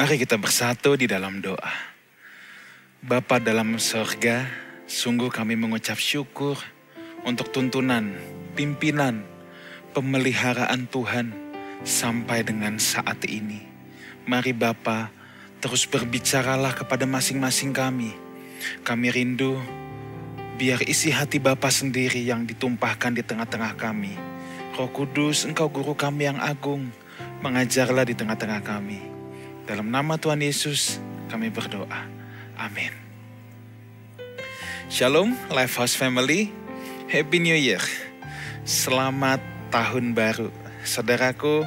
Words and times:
Mari 0.00 0.16
kita 0.16 0.40
bersatu 0.40 0.96
di 0.96 1.04
dalam 1.04 1.44
doa. 1.44 1.76
Bapa 3.04 3.36
dalam 3.36 3.76
sorga, 3.76 4.48
sungguh 4.88 5.28
kami 5.28 5.60
mengucap 5.60 6.00
syukur 6.00 6.56
untuk 7.28 7.52
tuntunan, 7.52 8.08
pimpinan, 8.56 9.20
pemeliharaan 9.92 10.88
Tuhan 10.88 11.36
sampai 11.84 12.40
dengan 12.40 12.80
saat 12.80 13.28
ini. 13.28 13.60
Mari 14.24 14.56
Bapa, 14.56 15.12
terus 15.60 15.84
berbicaralah 15.84 16.72
kepada 16.72 17.04
masing-masing 17.04 17.76
kami. 17.76 18.16
Kami 18.80 19.12
rindu 19.12 19.60
biar 20.56 20.80
isi 20.88 21.12
hati 21.12 21.36
Bapa 21.36 21.68
sendiri 21.68 22.24
yang 22.24 22.48
ditumpahkan 22.48 23.12
di 23.12 23.20
tengah-tengah 23.20 23.76
kami. 23.76 24.16
Roh 24.80 24.88
Kudus, 24.88 25.44
Engkau 25.44 25.68
guru 25.68 25.92
kami 25.92 26.24
yang 26.24 26.40
agung, 26.40 26.88
mengajarlah 27.44 28.08
di 28.08 28.16
tengah-tengah 28.16 28.64
kami. 28.64 29.09
Dalam 29.70 29.86
nama 29.86 30.18
Tuhan 30.18 30.42
Yesus, 30.42 30.98
kami 31.30 31.46
berdoa. 31.46 32.02
Amin. 32.58 32.90
Shalom, 34.90 35.38
Lifehouse 35.46 35.94
Family. 35.94 36.50
Happy 37.06 37.38
New 37.38 37.54
Year. 37.54 37.78
Selamat 38.66 39.38
tahun 39.70 40.10
baru. 40.10 40.50
Saudaraku, 40.82 41.62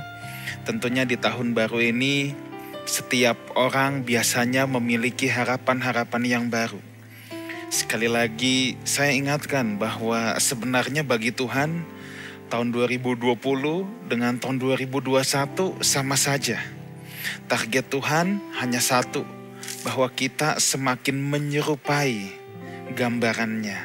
tentunya 0.67 1.08
di 1.08 1.16
tahun 1.16 1.55
baru 1.55 1.80
ini 1.80 2.35
setiap 2.84 3.39
orang 3.55 4.03
biasanya 4.03 4.67
memiliki 4.67 5.31
harapan-harapan 5.31 6.23
yang 6.27 6.45
baru. 6.52 6.83
Sekali 7.72 8.11
lagi 8.11 8.75
saya 8.83 9.16
ingatkan 9.16 9.80
bahwa 9.80 10.35
sebenarnya 10.44 11.08
bagi 11.08 11.31
Tuhan 11.31 11.88
tahun 12.52 12.67
2020 12.75 13.39
dengan 14.11 14.35
tahun 14.44 14.59
2021 14.59 15.80
sama 15.80 16.20
saja. 16.20 16.83
Target 17.48 17.88
Tuhan 17.90 18.41
hanya 18.59 18.80
satu, 18.80 19.23
bahwa 19.84 20.08
kita 20.12 20.59
semakin 20.59 21.20
menyerupai 21.20 22.31
gambarannya. 22.95 23.80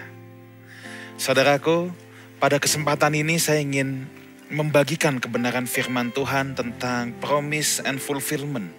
Saudaraku, 1.19 1.91
pada 2.39 2.63
kesempatan 2.63 3.15
ini 3.19 3.43
saya 3.43 3.59
ingin 3.63 4.07
membagikan 4.49 5.19
kebenaran 5.19 5.67
firman 5.67 6.15
Tuhan 6.15 6.55
tentang 6.55 7.13
promise 7.19 7.83
and 7.83 7.99
fulfillment, 7.99 8.71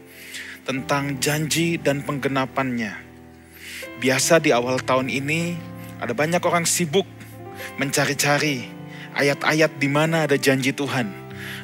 tentang 0.64 1.20
janji 1.20 1.76
dan 1.78 2.02
penggenapannya 2.02 3.10
Biasa 4.00 4.40
di 4.40 4.56
awal 4.56 4.80
tahun 4.80 5.12
ini 5.12 5.60
ada 6.00 6.16
banyak 6.16 6.40
orang 6.40 6.64
sibuk 6.64 7.04
mencari-cari 7.76 8.64
ayat-ayat 9.12 9.76
di 9.76 9.92
mana 9.92 10.24
ada 10.24 10.40
janji 10.40 10.72
Tuhan. 10.72 11.12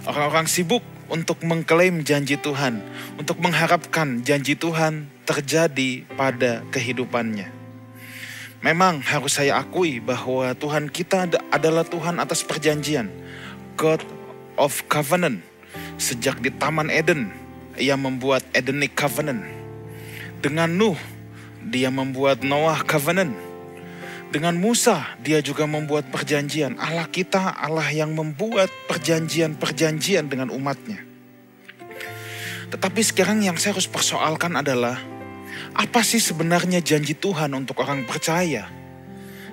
Orang-orang 0.03 0.44
sibuk 0.44 0.84
untuk 1.11 1.42
mengklaim 1.45 2.02
janji 2.02 2.38
Tuhan, 2.39 2.81
untuk 3.20 3.38
mengharapkan 3.42 4.25
janji 4.25 4.58
Tuhan 4.58 5.09
terjadi 5.25 6.06
pada 6.17 6.66
kehidupannya. 6.73 7.52
Memang 8.66 8.97
harus 9.06 9.38
saya 9.38 9.62
akui 9.62 10.02
bahwa 10.02 10.50
Tuhan 10.58 10.89
kita 10.89 11.30
adalah 11.53 11.86
Tuhan 11.86 12.17
atas 12.17 12.42
perjanjian, 12.42 13.14
God 13.78 14.02
of 14.58 14.81
Covenant. 14.89 15.45
Sejak 16.02 16.42
di 16.42 16.50
Taman 16.50 16.89
Eden, 16.89 17.30
ia 17.78 17.94
membuat 17.94 18.42
Edenic 18.56 18.97
Covenant. 18.97 19.44
Dengan 20.42 20.72
Nuh, 20.72 20.97
dia 21.66 21.90
membuat 21.90 22.45
Noah 22.45 22.86
covenant. 22.86 23.34
Dengan 24.36 24.59
Musa, 24.59 25.16
dia 25.23 25.39
juga 25.39 25.64
membuat 25.64 26.11
perjanjian. 26.11 26.75
Allah 26.75 27.08
kita, 27.08 27.55
Allah 27.55 27.88
yang 27.88 28.11
membuat 28.11 28.67
perjanjian-perjanjian 28.91 30.28
dengan 30.28 30.52
umatnya. 30.52 31.00
Tetapi 32.67 33.00
sekarang 33.00 33.47
yang 33.47 33.56
saya 33.56 33.80
harus 33.80 33.88
persoalkan 33.88 34.59
adalah, 34.59 35.00
apa 35.72 36.03
sih 36.03 36.19
sebenarnya 36.19 36.83
janji 36.83 37.16
Tuhan 37.16 37.56
untuk 37.56 37.80
orang 37.80 38.03
percaya? 38.03 38.67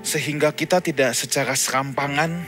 Sehingga 0.03 0.51
kita 0.51 0.83
tidak 0.83 1.15
secara 1.15 1.55
serampangan, 1.55 2.43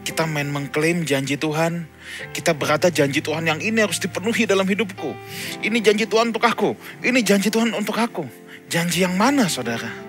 kita 0.00 0.24
main 0.24 0.48
mengklaim 0.48 1.04
janji 1.04 1.36
Tuhan, 1.36 1.84
kita 2.32 2.56
berkata 2.56 2.88
janji 2.88 3.20
Tuhan 3.20 3.52
yang 3.52 3.60
ini 3.60 3.84
harus 3.84 4.00
dipenuhi 4.00 4.48
dalam 4.48 4.64
hidupku. 4.64 5.12
Ini 5.60 5.76
janji 5.84 6.08
Tuhan 6.08 6.32
untuk 6.32 6.48
aku, 6.48 6.72
ini 7.04 7.20
janji 7.20 7.52
Tuhan 7.52 7.68
untuk 7.76 8.00
aku. 8.00 8.24
Janji 8.72 9.04
yang 9.04 9.12
mana 9.12 9.44
saudara? 9.44 10.05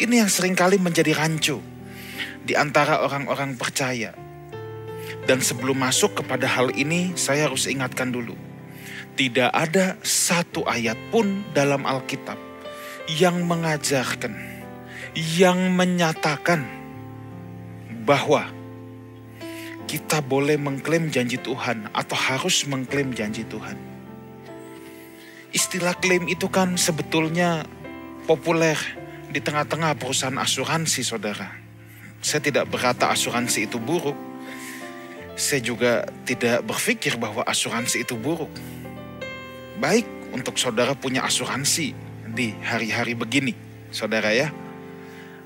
Ini 0.00 0.24
yang 0.24 0.32
sering 0.32 0.56
kali 0.56 0.80
menjadi 0.80 1.12
rancu 1.12 1.60
di 2.40 2.56
antara 2.56 3.04
orang-orang 3.04 3.52
percaya. 3.60 4.16
Dan 5.28 5.44
sebelum 5.44 5.76
masuk 5.76 6.24
kepada 6.24 6.48
hal 6.48 6.72
ini, 6.72 7.12
saya 7.20 7.44
harus 7.44 7.68
ingatkan 7.68 8.08
dulu. 8.08 8.32
Tidak 9.12 9.52
ada 9.52 10.00
satu 10.00 10.64
ayat 10.64 10.96
pun 11.12 11.44
dalam 11.52 11.84
Alkitab 11.84 12.40
yang 13.12 13.44
mengajarkan, 13.44 14.32
yang 15.12 15.76
menyatakan 15.76 16.64
bahwa 18.08 18.48
kita 19.84 20.24
boleh 20.24 20.56
mengklaim 20.56 21.12
janji 21.12 21.36
Tuhan 21.36 21.92
atau 21.92 22.16
harus 22.16 22.64
mengklaim 22.64 23.12
janji 23.12 23.44
Tuhan. 23.44 23.76
Istilah 25.52 25.98
klaim 25.98 26.24
itu 26.30 26.48
kan 26.48 26.80
sebetulnya 26.80 27.68
populer 28.24 28.78
di 29.30 29.38
tengah-tengah 29.38 29.94
perusahaan 29.94 30.34
asuransi, 30.34 31.06
saudara. 31.06 31.54
Saya 32.20 32.42
tidak 32.42 32.66
berkata 32.66 33.08
asuransi 33.08 33.70
itu 33.70 33.78
buruk. 33.78 34.18
Saya 35.38 35.62
juga 35.62 36.04
tidak 36.26 36.66
berpikir 36.66 37.16
bahwa 37.16 37.46
asuransi 37.46 38.02
itu 38.02 38.18
buruk. 38.18 38.50
Baik 39.78 40.04
untuk 40.34 40.58
saudara 40.58 40.92
punya 40.92 41.24
asuransi 41.24 41.94
di 42.34 42.52
hari-hari 42.60 43.16
begini, 43.16 43.54
saudara 43.94 44.34
ya. 44.34 44.52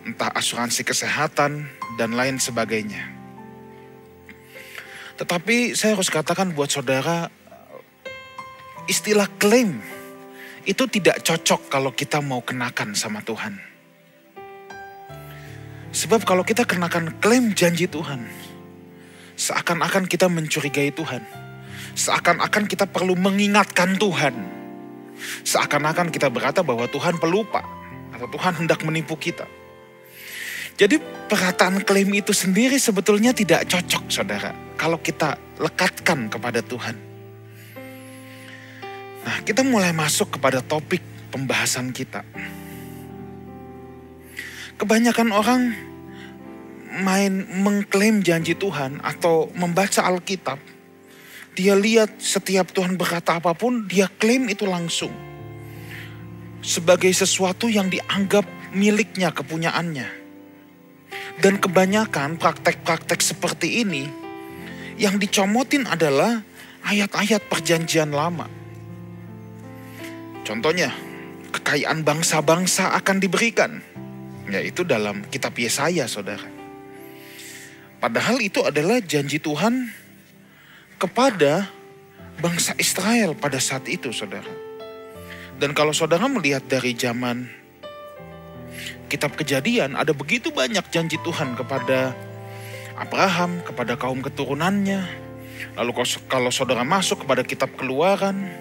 Entah 0.03 0.33
asuransi 0.33 0.83
kesehatan 0.83 1.69
dan 2.01 2.11
lain 2.17 2.41
sebagainya. 2.41 3.13
Tetapi 5.15 5.79
saya 5.79 5.95
harus 5.95 6.11
katakan 6.11 6.51
buat 6.57 6.73
saudara, 6.75 7.31
istilah 8.91 9.31
klaim 9.39 9.79
itu 10.67 10.85
tidak 10.91 11.23
cocok 11.23 11.71
kalau 11.71 11.95
kita 11.95 12.19
mau 12.19 12.43
kenakan 12.43 12.97
sama 12.99 13.23
Tuhan. 13.23 13.74
Sebab 15.95 16.27
kalau 16.27 16.43
kita 16.43 16.67
kenakan 16.67 17.23
klaim 17.23 17.55
janji 17.55 17.87
Tuhan, 17.87 18.27
seakan-akan 19.39 20.11
kita 20.11 20.27
mencurigai 20.27 20.91
Tuhan. 20.91 21.23
Seakan-akan 21.95 22.67
kita 22.67 22.91
perlu 22.91 23.15
mengingatkan 23.15 23.95
Tuhan. 23.95 24.35
Seakan-akan 25.47 26.11
kita 26.11 26.27
berkata 26.27 26.67
bahwa 26.67 26.91
Tuhan 26.91 27.23
pelupa 27.23 27.63
atau 28.11 28.27
Tuhan 28.27 28.67
hendak 28.67 28.83
menipu 28.83 29.15
kita. 29.15 29.47
Jadi 30.75 30.99
perkataan 31.31 31.87
klaim 31.87 32.11
itu 32.11 32.35
sendiri 32.35 32.75
sebetulnya 32.83 33.31
tidak 33.31 33.71
cocok 33.71 34.11
saudara. 34.11 34.51
Kalau 34.75 34.99
kita 34.99 35.39
lekatkan 35.63 36.27
kepada 36.27 36.59
Tuhan. 36.59 36.99
Nah, 39.23 39.39
kita 39.47 39.63
mulai 39.63 39.95
masuk 39.95 40.35
kepada 40.35 40.59
topik 40.59 41.31
pembahasan 41.31 41.95
kita. 41.95 42.27
Kebanyakan 44.75 45.31
orang 45.31 45.63
main 47.03 47.47
mengklaim 47.63 48.23
janji 48.23 48.59
Tuhan 48.59 48.99
atau 49.03 49.51
membaca 49.55 50.03
Alkitab. 50.07 50.59
Dia 51.55 51.79
lihat 51.79 52.19
setiap 52.19 52.75
Tuhan 52.75 52.99
berkata 52.99 53.39
apa 53.39 53.55
pun, 53.55 53.87
dia 53.87 54.11
klaim 54.11 54.51
itu 54.51 54.67
langsung. 54.67 55.15
Sebagai 56.65 57.11
sesuatu 57.15 57.71
yang 57.71 57.87
dianggap 57.87 58.43
miliknya, 58.75 59.31
kepunyaannya. 59.31 60.09
Dan 61.39 61.63
kebanyakan 61.63 62.39
praktek-praktek 62.39 63.23
seperti 63.23 63.87
ini 63.87 64.07
yang 64.99 65.19
dicomotin 65.19 65.87
adalah 65.87 66.43
ayat-ayat 66.87 67.43
perjanjian 67.51 68.11
lama 68.15 68.47
Contohnya, 70.45 70.93
kekayaan 71.57 72.05
bangsa-bangsa 72.05 72.93
akan 73.01 73.17
diberikan. 73.17 73.81
Yaitu 74.51 74.85
dalam 74.85 75.25
kitab 75.33 75.57
Yesaya, 75.57 76.05
saudara. 76.05 76.45
Padahal 77.97 78.45
itu 78.45 78.61
adalah 78.61 79.01
janji 79.01 79.41
Tuhan 79.41 79.89
kepada 81.01 81.73
bangsa 82.37 82.77
Israel 82.77 83.33
pada 83.33 83.57
saat 83.57 83.89
itu, 83.89 84.13
saudara. 84.13 84.53
Dan 85.57 85.73
kalau 85.73 85.97
saudara 85.97 86.29
melihat 86.29 86.61
dari 86.69 86.93
zaman 86.93 87.49
kitab 89.09 89.33
kejadian, 89.41 89.97
ada 89.97 90.13
begitu 90.13 90.53
banyak 90.53 90.85
janji 90.93 91.17
Tuhan 91.25 91.57
kepada 91.57 92.13
Abraham, 93.01 93.65
kepada 93.65 93.97
kaum 93.97 94.21
keturunannya. 94.21 95.01
Lalu 95.81 96.05
kalau 96.29 96.53
saudara 96.53 96.85
masuk 96.85 97.25
kepada 97.25 97.41
kitab 97.41 97.73
keluaran, 97.81 98.53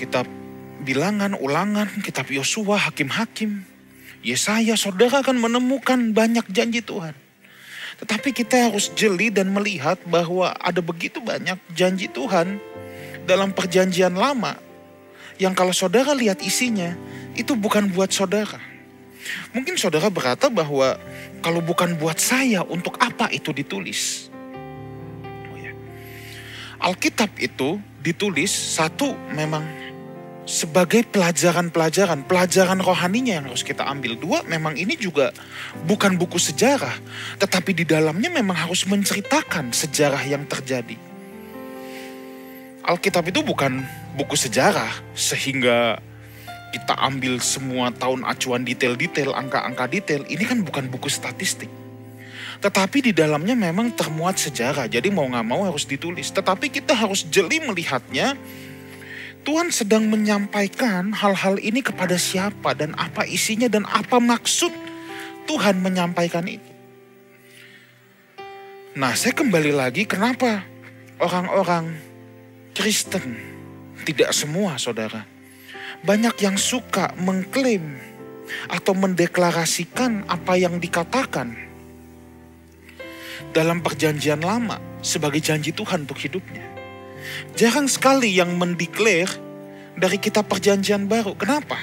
kitab 0.00 0.24
bilangan, 0.80 1.36
ulangan, 1.36 1.92
kitab 2.00 2.32
Yosua, 2.32 2.80
hakim-hakim, 2.88 3.67
Yesaya, 4.22 4.74
saudara 4.74 5.22
akan 5.22 5.38
menemukan 5.38 6.10
banyak 6.10 6.46
janji 6.50 6.82
Tuhan. 6.82 7.14
Tetapi 7.98 8.30
kita 8.30 8.70
harus 8.70 8.94
jeli 8.94 9.30
dan 9.30 9.50
melihat 9.50 9.98
bahwa 10.06 10.54
ada 10.58 10.78
begitu 10.78 11.18
banyak 11.18 11.58
janji 11.74 12.06
Tuhan 12.06 12.62
dalam 13.26 13.50
perjanjian 13.50 14.14
lama 14.14 14.54
yang 15.38 15.54
kalau 15.54 15.74
saudara 15.74 16.14
lihat 16.14 16.38
isinya 16.42 16.94
itu 17.34 17.58
bukan 17.58 17.90
buat 17.90 18.10
saudara. 18.10 18.58
Mungkin 19.50 19.74
saudara 19.74 20.10
berkata 20.10 20.46
bahwa 20.46 20.98
kalau 21.42 21.58
bukan 21.62 21.98
buat 21.98 22.18
saya 22.18 22.62
untuk 22.66 22.98
apa 23.02 23.30
itu 23.34 23.50
ditulis? 23.50 24.30
Oh 25.50 25.58
ya. 25.58 25.74
Alkitab 26.82 27.34
itu 27.38 27.82
ditulis 28.02 28.50
satu 28.50 29.14
memang 29.34 29.66
sebagai 30.48 31.04
pelajaran-pelajaran, 31.12 32.24
pelajaran 32.24 32.80
rohaninya 32.80 33.36
yang 33.36 33.46
harus 33.52 33.60
kita 33.60 33.84
ambil. 33.84 34.16
Dua, 34.16 34.40
memang 34.48 34.80
ini 34.80 34.96
juga 34.96 35.28
bukan 35.84 36.16
buku 36.16 36.40
sejarah, 36.40 36.96
tetapi 37.36 37.76
di 37.76 37.84
dalamnya 37.84 38.32
memang 38.32 38.56
harus 38.56 38.88
menceritakan 38.88 39.76
sejarah 39.76 40.24
yang 40.24 40.48
terjadi. 40.48 40.96
Alkitab 42.88 43.28
itu 43.28 43.44
bukan 43.44 43.84
buku 44.16 44.32
sejarah 44.32 44.88
sehingga 45.12 46.00
kita 46.72 46.96
ambil 46.96 47.36
semua 47.44 47.92
tahun 47.92 48.24
acuan 48.24 48.64
detail-detail, 48.64 49.36
angka-angka 49.36 49.84
detail. 49.92 50.24
Ini 50.24 50.44
kan 50.48 50.64
bukan 50.64 50.88
buku 50.88 51.12
statistik. 51.12 51.68
Tetapi 52.64 52.98
di 53.04 53.12
dalamnya 53.12 53.52
memang 53.52 53.92
termuat 53.92 54.40
sejarah, 54.40 54.88
jadi 54.88 55.12
mau 55.12 55.28
nggak 55.28 55.46
mau 55.46 55.68
harus 55.68 55.84
ditulis. 55.84 56.32
Tetapi 56.32 56.72
kita 56.72 56.96
harus 56.96 57.28
jeli 57.28 57.60
melihatnya, 57.60 58.34
Tuhan 59.48 59.72
sedang 59.72 60.04
menyampaikan 60.12 61.08
hal-hal 61.16 61.56
ini 61.56 61.80
kepada 61.80 62.20
siapa 62.20 62.76
dan 62.76 62.92
apa 63.00 63.24
isinya 63.24 63.64
dan 63.64 63.88
apa 63.88 64.20
maksud 64.20 64.68
Tuhan 65.48 65.80
menyampaikan 65.80 66.44
itu. 66.44 66.68
Nah, 68.92 69.16
saya 69.16 69.32
kembali 69.32 69.72
lagi 69.72 70.04
kenapa 70.04 70.68
orang-orang 71.16 71.96
Kristen, 72.76 73.40
tidak 74.04 74.36
semua 74.36 74.76
saudara. 74.76 75.24
Banyak 76.04 76.44
yang 76.44 76.60
suka 76.60 77.16
mengklaim 77.16 77.96
atau 78.68 78.92
mendeklarasikan 78.92 80.28
apa 80.28 80.60
yang 80.60 80.76
dikatakan 80.76 81.56
dalam 83.56 83.80
perjanjian 83.80 84.44
lama 84.44 84.76
sebagai 85.00 85.40
janji 85.40 85.72
Tuhan 85.72 86.04
untuk 86.04 86.20
hidupnya. 86.20 86.77
Jarang 87.58 87.90
sekali 87.90 88.34
yang 88.34 88.54
mendeklar 88.54 89.28
dari 89.98 90.18
kita 90.20 90.46
perjanjian 90.46 91.10
baru. 91.10 91.34
Kenapa? 91.34 91.76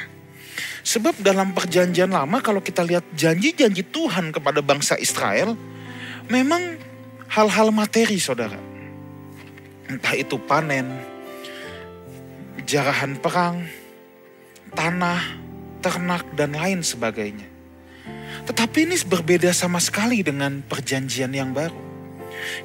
Sebab 0.85 1.19
dalam 1.25 1.51
perjanjian 1.51 2.13
lama 2.13 2.39
kalau 2.39 2.61
kita 2.61 2.85
lihat 2.85 3.03
janji-janji 3.17 3.81
Tuhan 3.89 4.29
kepada 4.29 4.61
bangsa 4.61 4.95
Israel, 5.01 5.57
memang 6.29 6.77
hal-hal 7.27 7.73
materi 7.73 8.21
saudara 8.21 8.75
entah 9.85 10.15
itu 10.17 10.37
panen, 10.41 10.89
jarahan 12.65 13.17
perang, 13.21 13.65
tanah, 14.73 15.21
ternak, 15.81 16.25
dan 16.33 16.57
lain 16.57 16.81
sebagainya. 16.81 17.45
Tetapi 18.45 18.85
ini 18.85 18.97
berbeda 19.05 19.49
sama 19.53 19.81
sekali 19.81 20.21
dengan 20.21 20.61
perjanjian 20.65 21.33
yang 21.33 21.53
baru. 21.53 21.94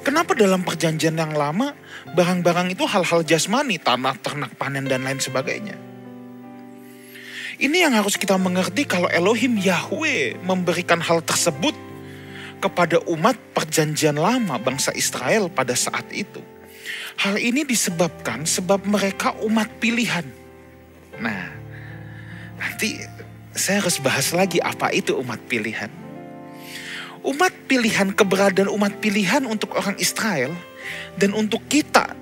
Kenapa 0.01 0.33
dalam 0.33 0.65
perjanjian 0.65 1.17
yang 1.17 1.33
lama 1.35 1.73
barang-barang 2.13 2.73
itu 2.73 2.83
hal-hal 2.87 3.21
jasmani, 3.21 3.77
tanah, 3.77 4.17
ternak, 4.19 4.53
panen, 4.57 4.89
dan 4.89 5.05
lain 5.05 5.21
sebagainya? 5.21 5.77
Ini 7.61 7.85
yang 7.85 7.93
harus 7.93 8.17
kita 8.17 8.41
mengerti 8.41 8.89
kalau 8.89 9.05
Elohim 9.05 9.61
Yahweh 9.61 10.41
memberikan 10.41 10.97
hal 10.97 11.21
tersebut 11.21 11.77
kepada 12.57 12.97
umat 13.05 13.37
perjanjian 13.53 14.17
lama 14.17 14.57
bangsa 14.57 14.89
Israel 14.97 15.45
pada 15.45 15.77
saat 15.77 16.09
itu. 16.09 16.41
Hal 17.21 17.37
ini 17.37 17.61
disebabkan 17.61 18.49
sebab 18.49 18.81
mereka 18.89 19.37
umat 19.45 19.69
pilihan. 19.77 20.25
Nah, 21.21 21.53
nanti 22.57 22.97
saya 23.53 23.77
harus 23.85 24.01
bahas 24.01 24.33
lagi 24.33 24.57
apa 24.57 24.89
itu 24.89 25.13
umat 25.21 25.37
pilihan. 25.45 26.00
Umat 27.21 27.53
pilihan, 27.69 28.09
keberadaan 28.17 28.69
umat 28.73 28.97
pilihan 28.97 29.45
untuk 29.45 29.77
orang 29.77 29.93
Israel 30.01 30.49
dan 31.21 31.37
untuk 31.37 31.61
kita 31.69 32.17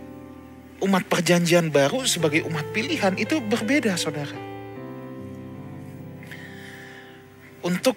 umat 0.84 1.07
perjanjian 1.07 1.72
baru 1.72 2.04
sebagai 2.07 2.44
umat 2.48 2.68
pilihan 2.75 3.16
itu 3.16 3.40
berbeda 3.40 3.96
saudara. 3.96 4.36
Untuk 7.60 7.96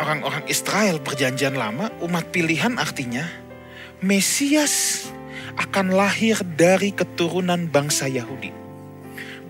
orang-orang 0.00 0.48
Israel 0.48 1.00
perjanjian 1.00 1.56
lama, 1.56 1.92
umat 2.00 2.32
pilihan 2.32 2.80
artinya 2.80 3.28
Mesias 4.00 5.08
akan 5.60 5.92
lahir 5.92 6.40
dari 6.56 6.88
keturunan 6.96 7.68
bangsa 7.68 8.08
Yahudi. 8.08 8.48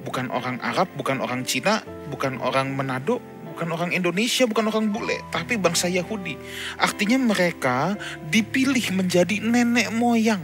Bukan 0.03 0.27
orang 0.35 0.59
Arab, 0.59 0.91
bukan 0.99 1.23
orang 1.23 1.47
Cina, 1.47 1.87
bukan 2.11 2.43
orang 2.43 2.75
Manado, 2.75 3.23
bukan 3.61 3.77
orang 3.77 3.93
Indonesia, 3.93 4.49
bukan 4.49 4.73
orang 4.73 4.89
bule, 4.89 5.21
tapi 5.29 5.61
bangsa 5.61 5.85
Yahudi. 5.85 6.33
Artinya 6.81 7.21
mereka 7.21 7.93
dipilih 8.33 8.97
menjadi 8.97 9.37
nenek 9.37 9.93
moyang 9.93 10.41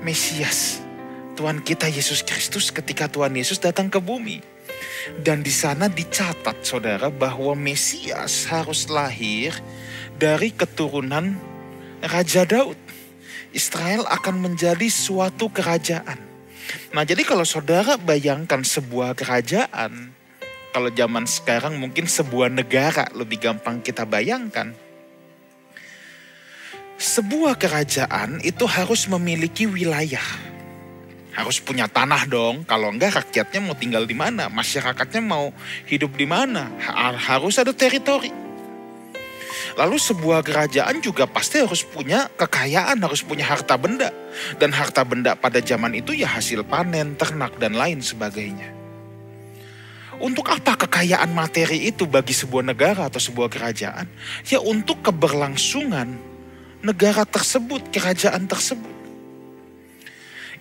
Mesias. 0.00 0.80
Tuhan 1.36 1.60
kita 1.60 1.92
Yesus 1.92 2.24
Kristus 2.24 2.72
ketika 2.72 3.04
Tuhan 3.04 3.36
Yesus 3.36 3.60
datang 3.60 3.92
ke 3.92 4.00
bumi. 4.00 4.40
Dan 5.20 5.44
di 5.44 5.52
sana 5.52 5.92
dicatat 5.92 6.64
saudara 6.64 7.12
bahwa 7.12 7.52
Mesias 7.52 8.48
harus 8.48 8.88
lahir 8.88 9.52
dari 10.16 10.56
keturunan 10.56 11.36
Raja 12.00 12.48
Daud. 12.48 12.80
Israel 13.52 14.08
akan 14.08 14.40
menjadi 14.40 14.88
suatu 14.88 15.52
kerajaan. 15.52 16.16
Nah, 16.96 17.04
jadi 17.04 17.20
kalau 17.28 17.44
saudara 17.44 18.00
bayangkan 18.00 18.64
sebuah 18.64 19.12
kerajaan, 19.12 20.21
kalau 20.72 20.88
zaman 20.88 21.28
sekarang 21.28 21.76
mungkin 21.76 22.08
sebuah 22.08 22.48
negara 22.48 23.06
lebih 23.12 23.38
gampang 23.38 23.84
kita 23.84 24.08
bayangkan. 24.08 24.72
Sebuah 26.96 27.60
kerajaan 27.60 28.40
itu 28.40 28.64
harus 28.64 29.04
memiliki 29.06 29.68
wilayah. 29.68 30.24
Harus 31.32 31.60
punya 31.60 31.88
tanah 31.88 32.28
dong, 32.28 32.64
kalau 32.64 32.92
enggak 32.92 33.20
rakyatnya 33.20 33.60
mau 33.60 33.76
tinggal 33.76 34.04
di 34.04 34.12
mana, 34.12 34.52
masyarakatnya 34.52 35.20
mau 35.24 35.52
hidup 35.88 36.12
di 36.16 36.28
mana, 36.28 36.68
harus 37.16 37.56
ada 37.56 37.72
teritori. 37.72 38.32
Lalu 39.72 39.96
sebuah 39.96 40.44
kerajaan 40.44 41.00
juga 41.00 41.24
pasti 41.24 41.64
harus 41.64 41.80
punya 41.80 42.28
kekayaan, 42.36 43.00
harus 43.00 43.24
punya 43.24 43.48
harta 43.48 43.80
benda. 43.80 44.12
Dan 44.60 44.68
harta 44.76 45.00
benda 45.00 45.32
pada 45.32 45.64
zaman 45.64 45.96
itu 45.96 46.12
ya 46.12 46.28
hasil 46.28 46.64
panen, 46.68 47.16
ternak, 47.16 47.56
dan 47.56 47.72
lain 47.72 48.04
sebagainya. 48.04 48.81
Untuk 50.22 50.46
apa 50.46 50.78
kekayaan 50.86 51.34
materi 51.34 51.90
itu 51.90 52.06
bagi 52.06 52.30
sebuah 52.30 52.62
negara 52.62 53.10
atau 53.10 53.18
sebuah 53.18 53.50
kerajaan? 53.50 54.06
Ya 54.46 54.62
untuk 54.62 55.02
keberlangsungan 55.02 56.14
negara 56.78 57.26
tersebut, 57.26 57.90
kerajaan 57.90 58.46
tersebut. 58.46 58.94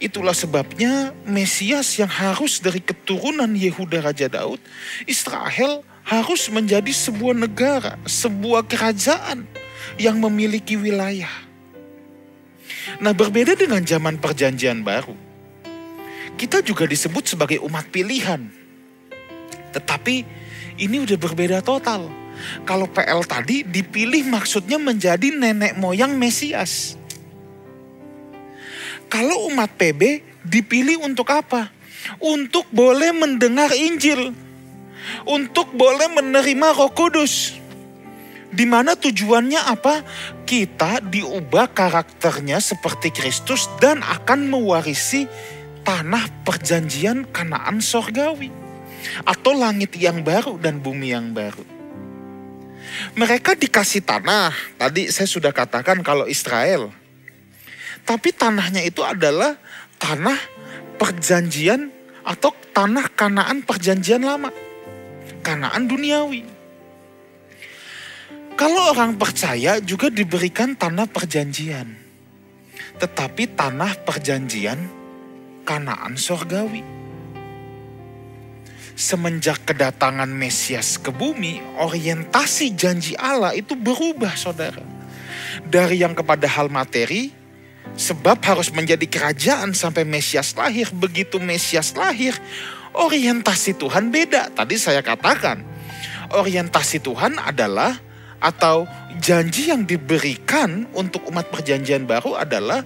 Itulah 0.02 0.34
sebabnya 0.34 1.14
Mesias 1.30 1.94
yang 2.02 2.10
harus 2.10 2.58
dari 2.58 2.82
keturunan 2.82 3.54
Yehuda 3.54 4.02
Raja 4.02 4.26
Daud, 4.26 4.58
Israel 5.06 5.86
harus 6.10 6.50
menjadi 6.50 6.90
sebuah 6.90 7.38
negara, 7.38 8.02
sebuah 8.10 8.66
kerajaan 8.66 9.46
yang 10.02 10.18
memiliki 10.18 10.74
wilayah. 10.74 11.30
Nah, 12.98 13.14
berbeda 13.14 13.54
dengan 13.54 13.86
zaman 13.86 14.18
Perjanjian 14.18 14.82
Baru, 14.82 15.14
kita 16.34 16.66
juga 16.66 16.90
disebut 16.90 17.38
sebagai 17.38 17.62
umat 17.62 17.86
pilihan, 17.94 18.61
tetapi 19.72 20.16
ini 20.80 21.04
udah 21.04 21.18
berbeda 21.18 21.60
total. 21.64 22.08
Kalau 22.66 22.90
PL 22.90 23.22
tadi 23.28 23.62
dipilih 23.62 24.26
maksudnya 24.28 24.82
menjadi 24.82 25.30
nenek 25.30 25.78
moyang 25.78 26.18
Mesias. 26.18 26.98
Kalau 29.12 29.52
umat 29.52 29.76
PB 29.76 30.24
dipilih 30.48 31.04
untuk 31.04 31.28
apa? 31.30 31.70
Untuk 32.18 32.66
boleh 32.74 33.14
mendengar 33.14 33.70
Injil 33.76 34.34
untuk 35.26 35.74
boleh 35.74 36.10
menerima 36.12 36.68
Roh 36.78 36.92
Kudus. 36.94 37.58
Di 38.52 38.68
mana 38.68 39.00
tujuannya 39.00 39.62
apa? 39.64 40.04
Kita 40.44 41.00
diubah 41.00 41.72
karakternya 41.72 42.60
seperti 42.60 43.16
Kristus 43.16 43.72
dan 43.80 44.04
akan 44.04 44.52
mewarisi 44.52 45.24
tanah 45.88 46.44
perjanjian 46.44 47.32
Kanaan 47.32 47.80
sorgawi 47.80 48.61
atau 49.26 49.52
langit 49.56 49.96
yang 49.98 50.22
baru 50.22 50.58
dan 50.62 50.80
bumi 50.82 51.14
yang 51.14 51.34
baru. 51.34 51.64
Mereka 53.16 53.58
dikasih 53.58 54.04
tanah. 54.04 54.52
Tadi 54.78 55.10
saya 55.10 55.28
sudah 55.28 55.52
katakan 55.54 56.04
kalau 56.04 56.28
Israel. 56.28 56.92
Tapi 58.02 58.34
tanahnya 58.34 58.82
itu 58.82 59.06
adalah 59.06 59.56
tanah 60.02 60.38
perjanjian 60.98 61.94
atau 62.26 62.54
tanah 62.74 63.10
Kanaan 63.14 63.62
perjanjian 63.66 64.22
lama. 64.26 64.50
Kanaan 65.42 65.90
duniawi. 65.90 66.44
Kalau 68.58 68.94
orang 68.94 69.18
percaya 69.18 69.82
juga 69.82 70.14
diberikan 70.14 70.78
tanah 70.78 71.10
perjanjian. 71.10 71.88
Tetapi 73.02 73.58
tanah 73.58 74.06
perjanjian 74.06 74.78
kanaan 75.66 76.14
sorgawi. 76.14 77.01
Semenjak 79.02 79.66
kedatangan 79.66 80.30
Mesias 80.30 81.02
ke 81.02 81.10
bumi, 81.10 81.58
orientasi 81.82 82.78
janji 82.78 83.18
Allah 83.18 83.50
itu 83.58 83.74
berubah 83.74 84.38
saudara. 84.38 84.86
Dari 85.66 86.06
yang 86.06 86.14
kepada 86.14 86.46
hal 86.46 86.70
materi, 86.70 87.34
sebab 87.98 88.38
harus 88.46 88.70
menjadi 88.70 89.02
kerajaan 89.10 89.74
sampai 89.74 90.06
Mesias 90.06 90.54
lahir. 90.54 90.94
Begitu 90.94 91.42
Mesias 91.42 91.98
lahir, 91.98 92.38
orientasi 92.94 93.74
Tuhan 93.74 94.14
beda. 94.14 94.54
Tadi 94.54 94.78
saya 94.78 95.02
katakan, 95.02 95.66
orientasi 96.38 97.02
Tuhan 97.02 97.42
adalah 97.42 97.98
atau 98.38 98.86
janji 99.18 99.74
yang 99.74 99.82
diberikan 99.82 100.86
untuk 100.94 101.26
umat 101.26 101.50
perjanjian 101.50 102.06
baru 102.06 102.38
adalah 102.38 102.86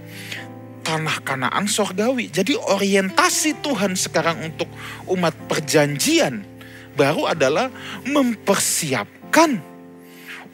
tanah 0.85 1.25
kanaan 1.25 1.65
sorgawi. 1.65 2.29
Jadi 2.29 2.53
orientasi 2.53 3.65
Tuhan 3.65 3.97
sekarang 3.97 4.53
untuk 4.53 4.69
umat 5.09 5.33
perjanjian 5.49 6.45
baru 6.93 7.33
adalah 7.33 7.73
mempersiapkan 8.05 9.57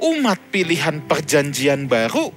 umat 0.02 0.40
pilihan 0.50 1.04
perjanjian 1.04 1.86
baru 1.86 2.32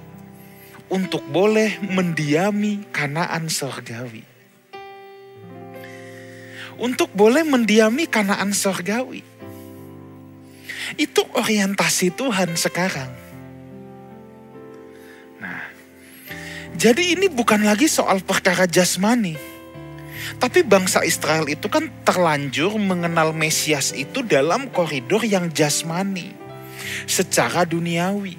untuk 0.91 1.23
boleh 1.25 1.81
mendiami 1.81 2.85
kanaan 2.93 3.49
sorgawi. 3.49 4.21
Untuk 6.75 7.07
boleh 7.15 7.47
mendiami 7.47 8.05
kanaan 8.05 8.51
sorgawi. 8.51 9.23
Itu 10.99 11.25
orientasi 11.33 12.13
Tuhan 12.13 12.59
sekarang. 12.59 13.24
Jadi 16.75 17.15
ini 17.15 17.31
bukan 17.31 17.63
lagi 17.63 17.87
soal 17.87 18.19
perkara 18.19 18.67
jasmani. 18.67 19.39
Tapi 20.35 20.65
bangsa 20.67 21.07
Israel 21.07 21.47
itu 21.47 21.71
kan 21.71 21.87
terlanjur 22.03 22.75
mengenal 22.75 23.31
Mesias 23.31 23.95
itu 23.95 24.19
dalam 24.25 24.67
koridor 24.67 25.23
yang 25.23 25.47
jasmani. 25.55 26.35
Secara 27.07 27.63
duniawi. 27.63 28.35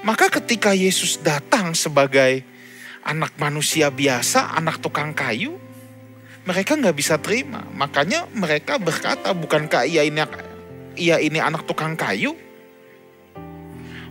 Maka 0.00 0.32
ketika 0.32 0.72
Yesus 0.72 1.20
datang 1.20 1.76
sebagai 1.76 2.40
anak 3.04 3.36
manusia 3.36 3.92
biasa, 3.92 4.56
anak 4.56 4.80
tukang 4.80 5.12
kayu, 5.12 5.60
mereka 6.48 6.72
nggak 6.72 6.96
bisa 6.96 7.20
terima. 7.20 7.60
Makanya 7.76 8.24
mereka 8.32 8.80
berkata, 8.80 9.36
bukankah 9.36 9.84
ia 9.84 10.08
ini 10.08 10.24
ia 10.96 11.20
ini 11.20 11.36
anak 11.36 11.68
tukang 11.68 11.92
kayu? 12.00 12.32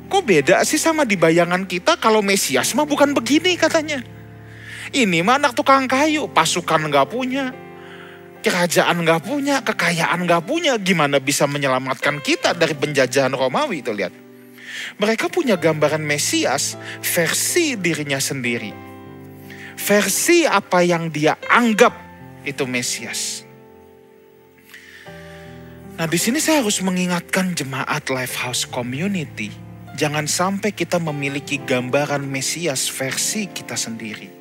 Kok 0.09 0.23
beda 0.25 0.65
sih 0.65 0.81
sama 0.81 1.05
di 1.05 1.13
bayangan 1.13 1.69
kita 1.69 2.01
kalau 2.01 2.25
Mesias 2.25 2.73
mah 2.73 2.89
bukan 2.89 3.13
begini 3.13 3.53
katanya. 3.53 4.01
Ini 4.89 5.21
mah 5.21 5.37
anak 5.37 5.53
tukang 5.53 5.85
kayu, 5.85 6.25
pasukan 6.33 6.89
nggak 6.89 7.13
punya, 7.13 7.53
kerajaan 8.41 9.05
nggak 9.05 9.21
punya, 9.21 9.61
kekayaan 9.61 10.25
nggak 10.25 10.49
punya, 10.49 10.81
gimana 10.81 11.21
bisa 11.21 11.45
menyelamatkan 11.45 12.17
kita 12.25 12.57
dari 12.57 12.73
penjajahan 12.73 13.29
Romawi 13.37 13.85
itu 13.85 13.93
lihat. 13.93 14.09
Mereka 14.97 15.29
punya 15.29 15.61
gambaran 15.61 16.01
Mesias 16.01 16.73
versi 17.05 17.77
dirinya 17.77 18.17
sendiri. 18.17 18.73
Versi 19.77 20.49
apa 20.49 20.81
yang 20.81 21.13
dia 21.13 21.37
anggap 21.53 21.93
itu 22.41 22.65
Mesias. 22.65 23.45
Nah, 25.99 26.07
di 26.07 26.15
sini 26.15 26.39
saya 26.39 26.63
harus 26.63 26.79
mengingatkan 26.79 27.51
jemaat 27.51 28.07
Lifehouse 28.07 28.63
Community, 28.63 29.51
jangan 29.99 30.23
sampai 30.23 30.71
kita 30.71 30.95
memiliki 30.95 31.59
gambaran 31.59 32.23
Mesias 32.23 32.87
versi 32.87 33.51
kita 33.51 33.75
sendiri. 33.75 34.31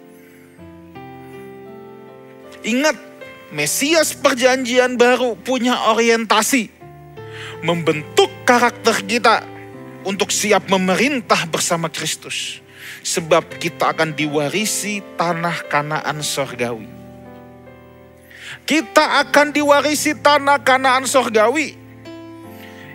Ingat, 2.62 2.94
Mesias 3.50 4.14
perjanjian 4.14 4.94
baru 4.94 5.34
punya 5.34 5.90
orientasi 5.90 6.70
membentuk 7.66 8.30
karakter 8.46 9.02
kita 9.02 9.42
untuk 10.06 10.30
siap 10.30 10.70
memerintah 10.70 11.50
bersama 11.50 11.90
Kristus. 11.90 12.62
Sebab 13.02 13.58
kita 13.58 13.90
akan 13.90 14.14
diwarisi 14.14 15.02
tanah 15.18 15.66
kanaan 15.66 16.22
sorgawi 16.22 16.98
kita 18.68 19.24
akan 19.24 19.48
diwarisi 19.48 20.12
tanah 20.12 20.60
kanaan 20.60 21.08
sorgawi. 21.08 21.87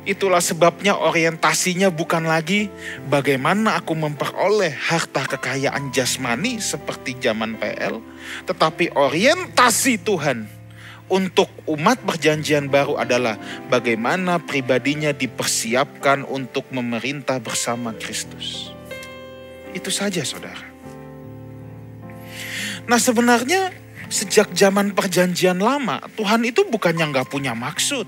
Itulah 0.04 0.44
sebabnya 0.44 1.00
orientasinya 1.00 1.88
bukan 1.88 2.28
lagi 2.28 2.68
bagaimana 3.08 3.80
aku 3.80 3.96
memperoleh 3.96 4.76
harta 4.76 5.24
kekayaan 5.24 5.96
jasmani 5.96 6.60
seperti 6.60 7.16
zaman 7.24 7.56
PL, 7.56 8.04
tetapi 8.44 8.92
orientasi 8.92 10.04
Tuhan 10.04 10.44
untuk 11.08 11.48
umat 11.72 12.04
perjanjian 12.04 12.68
baru 12.68 13.00
adalah 13.00 13.40
bagaimana 13.72 14.44
pribadinya 14.44 15.16
dipersiapkan 15.16 16.28
untuk 16.28 16.68
memerintah 16.76 17.40
bersama 17.40 17.96
Kristus. 17.96 18.76
Itu 19.72 19.88
saja 19.88 20.20
saudara. 20.28 20.68
Nah 22.84 23.00
sebenarnya 23.00 23.83
sejak 24.14 24.54
zaman 24.54 24.94
perjanjian 24.94 25.58
lama, 25.58 25.98
Tuhan 26.14 26.46
itu 26.46 26.62
bukannya 26.70 27.10
nggak 27.10 27.34
punya 27.34 27.58
maksud. 27.58 28.06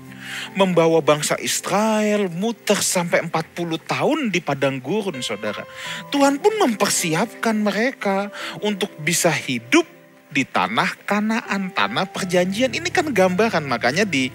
Membawa 0.54 1.02
bangsa 1.02 1.34
Israel 1.42 2.30
muter 2.30 2.78
sampai 2.78 3.26
40 3.26 3.82
tahun 3.82 4.18
di 4.30 4.38
padang 4.38 4.78
gurun 4.78 5.18
saudara. 5.18 5.66
Tuhan 6.14 6.38
pun 6.38 6.54
mempersiapkan 6.62 7.58
mereka 7.58 8.30
untuk 8.62 8.94
bisa 9.02 9.34
hidup 9.34 9.82
di 10.30 10.46
tanah 10.46 10.94
kanaan, 11.02 11.74
tanah 11.74 12.06
perjanjian. 12.06 12.70
Ini 12.70 12.86
kan 12.94 13.10
gambaran, 13.10 13.66
makanya 13.66 14.06
di 14.06 14.30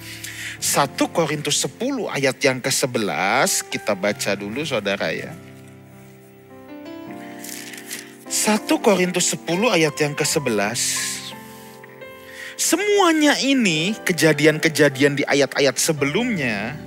1 0.60 1.00
Korintus 1.16 1.64
10 1.64 2.12
ayat 2.12 2.36
yang 2.44 2.60
ke-11 2.60 3.72
kita 3.72 3.96
baca 3.96 4.32
dulu 4.36 4.68
saudara 4.68 5.08
ya. 5.16 5.32
1 8.28 8.68
Korintus 8.84 9.32
10 9.36 9.48
ayat 9.72 9.96
yang 10.00 10.16
ke-11 10.16 11.21
Semuanya 12.62 13.34
ini, 13.42 13.98
kejadian-kejadian 14.06 15.18
di 15.18 15.26
ayat-ayat 15.26 15.82
sebelumnya, 15.82 16.78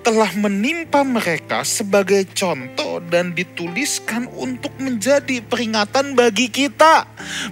telah 0.00 0.32
menimpa 0.32 1.04
mereka 1.04 1.60
sebagai 1.60 2.24
contoh 2.32 3.04
dan 3.04 3.36
dituliskan 3.36 4.32
untuk 4.32 4.72
menjadi 4.80 5.44
peringatan 5.44 6.16
bagi 6.16 6.48
kita, 6.48 7.04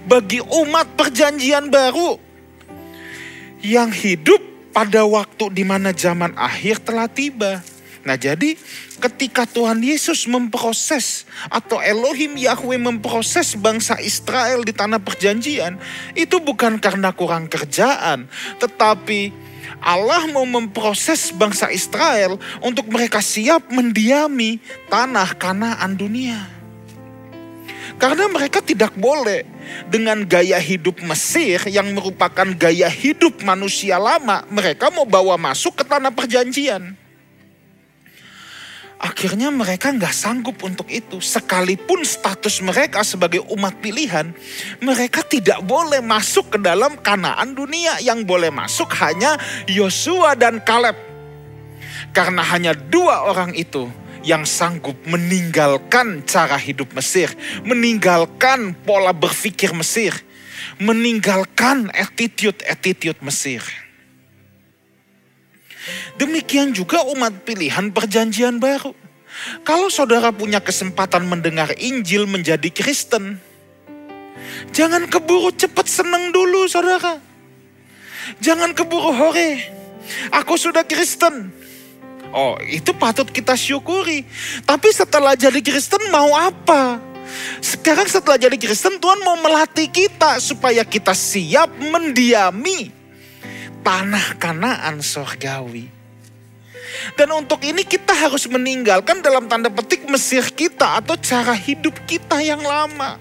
bagi 0.09 0.41
umat 0.41 0.97
perjanjian 0.97 1.69
baru 1.69 2.17
yang 3.61 3.93
hidup 3.93 4.41
pada 4.73 5.05
waktu 5.05 5.53
di 5.53 5.61
mana 5.61 5.93
zaman 5.93 6.33
akhir 6.33 6.81
telah 6.81 7.05
tiba. 7.05 7.61
Nah, 8.01 8.17
jadi 8.17 8.57
ketika 8.97 9.45
Tuhan 9.45 9.77
Yesus 9.77 10.25
memproses 10.25 11.29
atau 11.53 11.77
Elohim 11.77 12.33
Yahweh 12.33 12.81
memproses 12.81 13.53
bangsa 13.53 14.01
Israel 14.01 14.65
di 14.65 14.73
tanah 14.73 14.97
perjanjian, 14.97 15.77
itu 16.17 16.41
bukan 16.41 16.81
karena 16.81 17.13
kurang 17.13 17.45
kerjaan, 17.45 18.25
tetapi 18.57 19.29
Allah 19.81 20.25
mau 20.33 20.45
memproses 20.45 21.29
bangsa 21.29 21.69
Israel 21.69 22.41
untuk 22.65 22.89
mereka 22.89 23.21
siap 23.21 23.69
mendiami 23.69 24.57
tanah 24.89 25.37
Kanaan 25.37 25.93
dunia. 25.93 26.41
Karena 28.01 28.25
mereka 28.25 28.65
tidak 28.65 28.97
boleh 28.97 29.45
dengan 29.85 30.25
gaya 30.25 30.57
hidup 30.57 31.05
Mesir 31.05 31.61
yang 31.69 31.85
merupakan 31.93 32.49
gaya 32.57 32.89
hidup 32.89 33.45
manusia 33.45 34.01
lama, 34.01 34.41
mereka 34.49 34.89
mau 34.89 35.05
bawa 35.05 35.37
masuk 35.37 35.77
ke 35.77 35.85
tanah 35.85 36.09
perjanjian. 36.09 36.97
Akhirnya 39.01 39.49
mereka 39.49 39.89
nggak 39.89 40.13
sanggup 40.13 40.61
untuk 40.61 40.85
itu. 40.85 41.17
Sekalipun 41.17 42.05
status 42.05 42.61
mereka 42.61 43.01
sebagai 43.01 43.41
umat 43.49 43.81
pilihan, 43.81 44.29
mereka 44.77 45.25
tidak 45.25 45.57
boleh 45.65 46.05
masuk 46.05 46.53
ke 46.53 46.57
dalam 46.61 46.93
kanaan 47.01 47.57
dunia. 47.57 47.97
Yang 47.97 48.29
boleh 48.29 48.53
masuk 48.53 48.93
hanya 49.01 49.41
Yosua 49.65 50.37
dan 50.37 50.61
Kaleb. 50.61 50.93
Karena 52.13 52.45
hanya 52.45 52.77
dua 52.77 53.25
orang 53.25 53.57
itu 53.57 53.89
yang 54.21 54.45
sanggup 54.45 54.93
meninggalkan 55.09 56.21
cara 56.29 56.57
hidup 56.61 56.93
Mesir, 56.93 57.33
meninggalkan 57.65 58.77
pola 58.85 59.17
berpikir 59.17 59.73
Mesir, 59.73 60.13
meninggalkan 60.77 61.89
attitude-attitude 61.89 63.17
Mesir. 63.25 63.65
Demikian 66.17 66.71
juga 66.71 67.01
umat 67.09 67.41
pilihan 67.41 67.89
perjanjian 67.89 68.61
baru. 68.61 68.93
Kalau 69.65 69.87
saudara 69.89 70.29
punya 70.29 70.59
kesempatan 70.61 71.25
mendengar 71.25 71.73
Injil 71.79 72.27
menjadi 72.27 72.67
Kristen, 72.69 73.39
jangan 74.75 75.07
keburu 75.07 75.49
cepat 75.55 75.87
senang 75.87 76.29
dulu 76.29 76.67
saudara. 76.67 77.17
Jangan 78.37 78.77
keburu 78.77 79.09
hore. 79.15 79.65
Aku 80.29 80.59
sudah 80.59 80.85
Kristen. 80.85 81.49
Oh 82.31 82.55
itu 82.63 82.93
patut 82.93 83.27
kita 83.27 83.57
syukuri. 83.57 84.23
Tapi 84.63 84.89
setelah 84.93 85.33
jadi 85.33 85.57
Kristen 85.59 86.11
mau 86.13 86.31
apa? 86.37 87.01
Sekarang 87.63 88.05
setelah 88.05 88.37
jadi 88.37 88.55
Kristen 88.59 88.99
Tuhan 88.99 89.23
mau 89.23 89.39
melatih 89.39 89.87
kita 89.87 90.37
supaya 90.43 90.83
kita 90.83 91.15
siap 91.15 91.71
mendiami 91.79 93.00
tanah 93.81 94.37
kanaan 94.37 95.01
sorgawi. 95.01 95.89
Dan 97.15 97.31
untuk 97.33 97.61
ini 97.63 97.87
kita 97.87 98.11
harus 98.11 98.45
meninggalkan 98.47 99.23
dalam 99.23 99.47
tanda 99.47 99.71
petik 99.71 100.05
Mesir 100.11 100.43
kita 100.51 100.99
atau 100.99 101.15
cara 101.17 101.55
hidup 101.55 101.95
kita 102.05 102.39
yang 102.43 102.61
lama. 102.61 103.17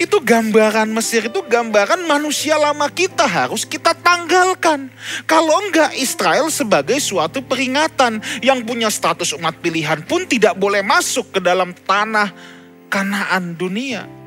Itu 0.00 0.16
gambaran 0.16 0.88
Mesir, 0.96 1.28
itu 1.28 1.44
gambaran 1.44 2.08
manusia 2.08 2.56
lama 2.56 2.88
kita 2.88 3.28
harus 3.28 3.68
kita 3.68 3.92
tanggalkan. 3.92 4.88
Kalau 5.28 5.60
enggak 5.68 5.92
Israel 5.92 6.48
sebagai 6.48 6.96
suatu 7.04 7.44
peringatan 7.44 8.16
yang 8.40 8.64
punya 8.64 8.88
status 8.88 9.36
umat 9.36 9.60
pilihan 9.60 10.00
pun 10.08 10.24
tidak 10.24 10.56
boleh 10.56 10.80
masuk 10.80 11.36
ke 11.36 11.40
dalam 11.44 11.76
tanah 11.84 12.32
kanaan 12.88 13.52
dunia. 13.52 14.19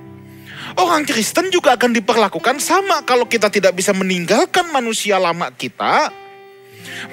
Orang 0.74 1.06
Kristen 1.06 1.54
juga 1.54 1.78
akan 1.78 1.94
diperlakukan 1.94 2.58
sama 2.58 3.06
kalau 3.06 3.30
kita 3.30 3.54
tidak 3.54 3.78
bisa 3.78 3.94
meninggalkan 3.94 4.74
manusia 4.74 5.22
lama 5.22 5.54
kita, 5.54 6.10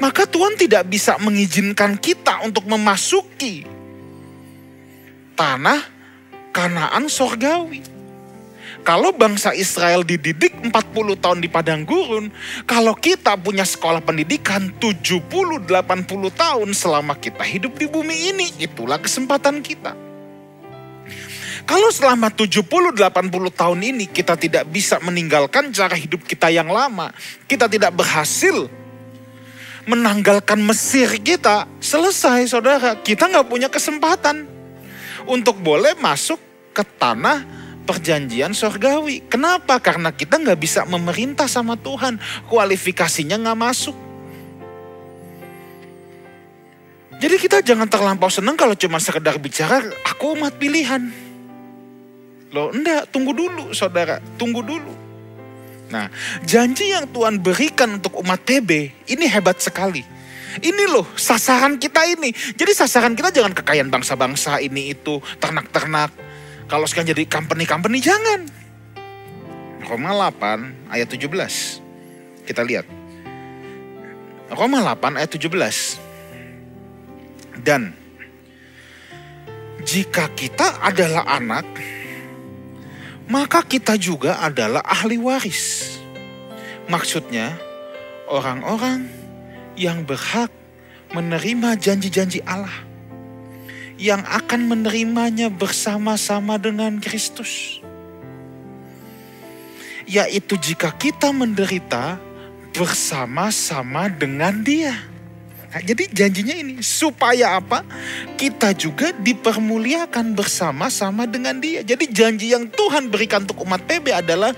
maka 0.01 0.25
Tuhan 0.25 0.57
tidak 0.57 0.89
bisa 0.89 1.21
mengizinkan 1.21 2.01
kita 2.01 2.41
untuk 2.41 2.65
memasuki 2.65 3.69
tanah 5.37 5.81
kanaan 6.57 7.09
sorgawi. 7.13 7.85
Kalau 8.81 9.13
bangsa 9.13 9.53
Israel 9.53 10.01
dididik 10.09 10.57
40 10.57 10.73
tahun 11.21 11.45
di 11.45 11.53
padang 11.53 11.85
gurun, 11.85 12.33
kalau 12.65 12.97
kita 12.97 13.37
punya 13.37 13.69
sekolah 13.69 14.01
pendidikan 14.01 14.73
70-80 14.81 15.69
tahun 16.33 16.69
selama 16.73 17.13
kita 17.21 17.45
hidup 17.45 17.77
di 17.77 17.85
bumi 17.85 18.33
ini, 18.33 18.49
itulah 18.57 18.97
kesempatan 18.97 19.61
kita. 19.61 20.10
Kalau 21.71 21.95
selama 21.95 22.35
70-80 22.35 22.99
tahun 23.55 23.81
ini 23.95 24.11
kita 24.11 24.35
tidak 24.35 24.67
bisa 24.75 24.99
meninggalkan 25.07 25.71
cara 25.71 25.95
hidup 25.95 26.27
kita 26.27 26.51
yang 26.51 26.67
lama, 26.67 27.15
kita 27.47 27.71
tidak 27.71 27.95
berhasil 27.95 28.67
menanggalkan 29.87 30.59
Mesir 30.67 31.07
kita, 31.23 31.71
selesai 31.79 32.51
saudara, 32.51 32.99
kita 32.99 33.31
nggak 33.31 33.47
punya 33.47 33.71
kesempatan 33.71 34.51
untuk 35.31 35.63
boleh 35.63 35.95
masuk 36.03 36.43
ke 36.75 36.83
tanah 36.83 37.47
perjanjian 37.87 38.51
surgawi. 38.51 39.31
Kenapa? 39.31 39.79
Karena 39.79 40.11
kita 40.11 40.43
nggak 40.43 40.59
bisa 40.59 40.83
memerintah 40.91 41.47
sama 41.47 41.79
Tuhan. 41.79 42.19
Kualifikasinya 42.51 43.39
nggak 43.47 43.61
masuk. 43.63 43.95
Jadi 47.23 47.37
kita 47.39 47.63
jangan 47.63 47.87
terlampau 47.87 48.27
senang 48.27 48.59
kalau 48.59 48.75
cuma 48.75 48.99
sekedar 48.99 49.39
bicara, 49.39 49.87
aku 50.03 50.35
umat 50.35 50.59
pilihan. 50.59 51.30
Loh 52.51 52.75
enggak, 52.75 53.11
tunggu 53.15 53.31
dulu 53.31 53.71
saudara, 53.71 54.19
tunggu 54.35 54.63
dulu. 54.63 54.95
Nah, 55.91 56.07
janji 56.47 56.95
yang 56.95 57.11
Tuhan 57.11 57.43
berikan 57.43 57.99
untuk 57.99 58.19
umat 58.23 58.43
TB 58.47 58.71
ini 59.11 59.27
hebat 59.27 59.59
sekali. 59.59 60.03
Ini 60.59 60.85
loh 60.91 61.07
sasaran 61.15 61.79
kita 61.79 62.03
ini. 62.11 62.35
Jadi 62.35 62.73
sasaran 62.75 63.15
kita 63.15 63.31
jangan 63.31 63.55
kekayaan 63.55 63.91
bangsa-bangsa 63.91 64.59
ini 64.59 64.95
itu, 64.95 65.23
ternak-ternak, 65.39 66.11
kalau 66.71 66.87
sekarang 66.87 67.11
jadi 67.11 67.27
company-company 67.27 67.99
jangan. 67.99 68.47
Roma 69.87 70.15
8 70.15 70.95
ayat 70.95 71.11
17. 71.11 71.27
Kita 72.47 72.63
lihat. 72.63 72.87
Roma 74.55 74.79
8 74.79 75.19
ayat 75.19 75.31
17. 75.35 75.99
Dan 77.59 77.91
jika 79.83 80.31
kita 80.39 80.79
adalah 80.79 81.27
anak, 81.27 81.67
maka 83.31 83.63
kita 83.63 83.95
juga 83.95 84.43
adalah 84.43 84.83
ahli 84.83 85.15
waris. 85.15 85.97
Maksudnya, 86.91 87.55
orang-orang 88.27 89.07
yang 89.79 90.03
berhak 90.03 90.51
menerima 91.15 91.79
janji-janji 91.79 92.43
Allah 92.43 92.91
yang 93.95 94.27
akan 94.27 94.67
menerimanya 94.67 95.47
bersama-sama 95.47 96.59
dengan 96.59 96.99
Kristus. 96.99 97.79
Yaitu 100.11 100.59
jika 100.59 100.91
kita 100.91 101.31
menderita 101.31 102.19
bersama-sama 102.75 104.11
dengan 104.11 104.59
dia. 104.67 105.10
Nah, 105.71 105.79
jadi 105.79 106.11
janjinya 106.11 106.55
ini 106.59 106.83
supaya 106.83 107.63
apa? 107.63 107.87
Kita 108.35 108.75
juga 108.75 109.15
dipermuliakan 109.15 110.35
bersama-sama 110.35 111.31
dengan 111.31 111.63
dia. 111.63 111.87
Jadi 111.87 112.11
janji 112.11 112.51
yang 112.51 112.67
Tuhan 112.67 113.07
berikan 113.07 113.47
untuk 113.47 113.63
umat 113.63 113.87
PB 113.87 114.11
adalah 114.11 114.51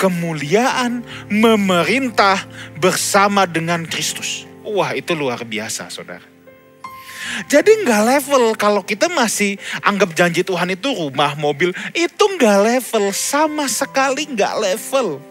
kemuliaan 0.00 1.04
memerintah 1.28 2.40
bersama 2.80 3.44
dengan 3.44 3.84
Kristus. 3.84 4.48
Wah 4.64 4.96
itu 4.96 5.12
luar 5.12 5.44
biasa 5.44 5.92
saudara. 5.92 6.24
Jadi 7.46 7.86
nggak 7.86 8.02
level 8.02 8.44
kalau 8.58 8.82
kita 8.82 9.06
masih 9.06 9.54
anggap 9.84 10.10
janji 10.16 10.42
Tuhan 10.42 10.74
itu 10.74 10.90
rumah, 10.90 11.38
mobil, 11.38 11.70
itu 11.94 12.24
nggak 12.34 12.58
level, 12.66 13.14
sama 13.14 13.70
sekali 13.70 14.26
nggak 14.26 14.54
level. 14.58 15.22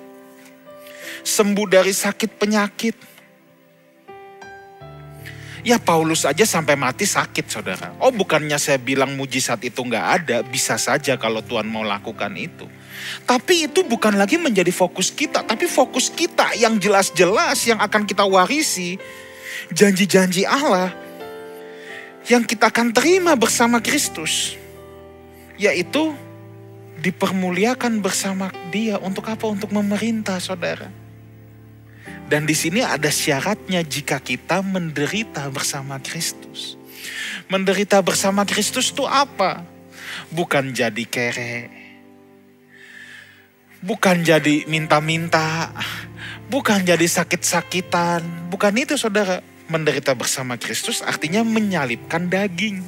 Sembuh 1.22 1.68
dari 1.68 1.92
sakit 1.92 2.32
penyakit. 2.40 3.11
Ya 5.62 5.78
Paulus 5.78 6.26
aja 6.26 6.42
sampai 6.42 6.74
mati 6.74 7.06
sakit 7.06 7.46
saudara. 7.46 7.94
Oh 8.02 8.10
bukannya 8.10 8.58
saya 8.58 8.82
bilang 8.82 9.14
mujizat 9.14 9.62
itu 9.62 9.86
nggak 9.86 10.06
ada, 10.22 10.38
bisa 10.42 10.74
saja 10.82 11.14
kalau 11.22 11.46
Tuhan 11.46 11.70
mau 11.70 11.86
lakukan 11.86 12.34
itu. 12.34 12.66
Tapi 13.30 13.70
itu 13.70 13.86
bukan 13.86 14.18
lagi 14.18 14.42
menjadi 14.42 14.74
fokus 14.74 15.14
kita, 15.14 15.46
tapi 15.46 15.70
fokus 15.70 16.10
kita 16.10 16.58
yang 16.58 16.82
jelas-jelas 16.82 17.62
yang 17.70 17.78
akan 17.78 18.10
kita 18.10 18.26
warisi. 18.26 18.98
Janji-janji 19.70 20.44
Allah 20.50 20.90
yang 22.26 22.42
kita 22.46 22.74
akan 22.74 22.94
terima 22.94 23.38
bersama 23.38 23.82
Kristus, 23.82 24.58
yaitu 25.62 26.14
dipermuliakan 27.02 28.02
bersama 28.02 28.54
Dia 28.70 29.02
untuk 29.02 29.30
apa? 29.30 29.46
Untuk 29.50 29.74
memerintah, 29.74 30.38
saudara. 30.38 31.01
Dan 32.32 32.48
di 32.48 32.56
sini 32.56 32.80
ada 32.80 33.12
syaratnya 33.12 33.84
jika 33.84 34.24
kita 34.24 34.64
menderita 34.64 35.52
bersama 35.52 36.00
Kristus. 36.00 36.80
Menderita 37.52 38.00
bersama 38.00 38.48
Kristus 38.48 38.96
itu 38.96 39.04
apa? 39.04 39.68
Bukan 40.32 40.72
jadi 40.72 41.04
kere. 41.12 41.68
Bukan 43.84 44.24
jadi 44.24 44.64
minta-minta. 44.72 45.76
Bukan 46.48 46.88
jadi 46.88 47.04
sakit-sakitan. 47.04 48.48
Bukan 48.48 48.80
itu 48.80 48.96
saudara 48.96 49.44
menderita 49.68 50.16
bersama 50.16 50.56
Kristus 50.56 51.04
artinya 51.04 51.44
menyalipkan 51.44 52.32
daging. 52.32 52.80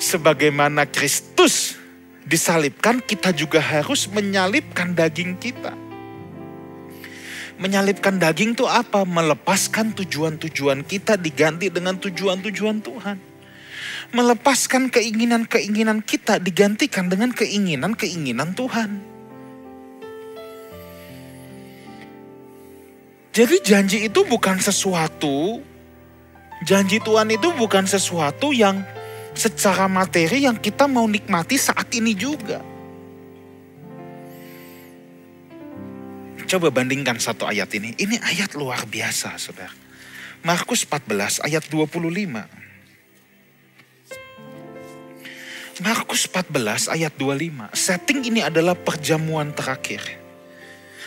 Sebagaimana 0.00 0.88
Kristus 0.88 1.76
disalibkan, 2.24 2.96
kita 3.04 3.36
juga 3.36 3.60
harus 3.60 4.08
menyalipkan 4.08 4.96
daging 4.96 5.36
kita. 5.36 5.85
Menyalipkan 7.56 8.20
daging 8.20 8.52
itu 8.52 8.68
apa? 8.68 9.08
Melepaskan 9.08 9.96
tujuan-tujuan 9.96 10.84
kita 10.84 11.16
diganti 11.16 11.72
dengan 11.72 11.96
tujuan-tujuan 11.96 12.84
Tuhan. 12.84 13.16
Melepaskan 14.12 14.92
keinginan-keinginan 14.92 16.04
kita 16.04 16.36
digantikan 16.36 17.08
dengan 17.08 17.32
keinginan-keinginan 17.32 18.52
Tuhan. 18.52 18.90
Jadi 23.36 23.56
janji 23.60 23.98
itu 24.08 24.24
bukan 24.24 24.56
sesuatu, 24.60 25.60
janji 26.64 26.96
Tuhan 27.00 27.28
itu 27.28 27.52
bukan 27.52 27.84
sesuatu 27.84 28.48
yang 28.52 28.80
secara 29.36 29.84
materi 29.88 30.48
yang 30.48 30.56
kita 30.56 30.88
mau 30.88 31.04
nikmati 31.04 31.60
saat 31.60 31.92
ini 31.92 32.16
juga. 32.16 32.75
Coba 36.46 36.70
bandingkan 36.70 37.18
satu 37.18 37.42
ayat 37.42 37.70
ini. 37.74 37.94
Ini 37.98 38.22
ayat 38.22 38.54
luar 38.54 38.86
biasa, 38.86 39.34
saudara. 39.34 39.74
Markus 40.46 40.86
14 40.86 41.42
ayat 41.42 41.66
25. 41.66 42.46
Markus 45.82 46.22
14 46.30 46.94
ayat 46.94 47.12
25. 47.18 47.74
Setting 47.74 48.30
ini 48.30 48.40
adalah 48.46 48.78
perjamuan 48.78 49.50
terakhir 49.50 50.26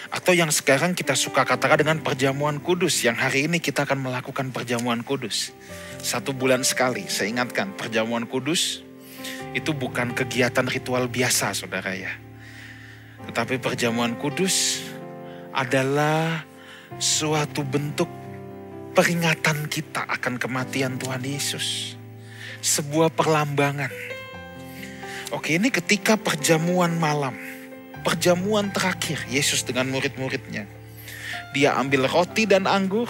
atau 0.09 0.33
yang 0.33 0.49
sekarang 0.49 0.97
kita 0.97 1.13
suka 1.13 1.45
katakan 1.45 1.85
dengan 1.85 1.97
perjamuan 2.01 2.57
kudus. 2.57 3.05
Yang 3.05 3.17
hari 3.21 3.39
ini 3.45 3.61
kita 3.61 3.85
akan 3.85 4.09
melakukan 4.09 4.49
perjamuan 4.49 5.05
kudus. 5.05 5.53
Satu 6.01 6.33
bulan 6.33 6.65
sekali, 6.65 7.05
saya 7.05 7.29
ingatkan 7.29 7.77
perjamuan 7.77 8.25
kudus 8.25 8.81
itu 9.53 9.71
bukan 9.73 10.13
kegiatan 10.17 10.65
ritual 10.65 11.05
biasa 11.05 11.53
saudara 11.53 11.93
ya. 11.93 12.09
Tetapi 13.29 13.61
perjamuan 13.61 14.17
kudus 14.17 14.81
adalah 15.59 16.47
suatu 16.95 17.67
bentuk 17.67 18.07
peringatan 18.95 19.67
kita 19.67 20.07
akan 20.07 20.39
kematian 20.39 20.95
Tuhan 20.95 21.23
Yesus. 21.27 21.99
Sebuah 22.59 23.11
perlambangan 23.11 23.91
Oke, 25.29 25.61
ini 25.61 25.69
ketika 25.69 26.17
perjamuan 26.17 26.97
malam. 26.97 27.37
Perjamuan 28.01 28.73
terakhir 28.73 29.21
Yesus 29.29 29.61
dengan 29.61 29.85
murid-muridnya. 29.93 30.65
Dia 31.53 31.77
ambil 31.77 32.09
roti 32.09 32.49
dan 32.49 32.65
anggur. 32.65 33.05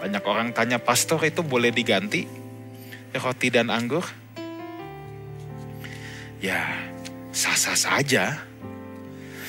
Banyak 0.00 0.24
orang 0.24 0.56
tanya, 0.56 0.80
pastor 0.80 1.20
itu 1.28 1.44
boleh 1.44 1.68
diganti 1.68 2.24
roti 3.16 3.48
dan 3.52 3.68
anggur? 3.68 4.04
Ya, 6.40 6.64
sah-sah 7.32 7.76
saja. 7.76 8.40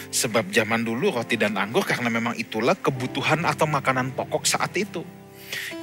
Sebab 0.07 0.49
zaman 0.55 0.87
dulu 0.87 1.11
roti 1.11 1.35
dan 1.35 1.59
anggur 1.59 1.83
karena 1.83 2.07
memang 2.07 2.33
itulah 2.39 2.75
kebutuhan 2.79 3.43
atau 3.43 3.67
makanan 3.67 4.15
pokok 4.15 4.47
saat 4.47 4.71
itu. 4.79 5.03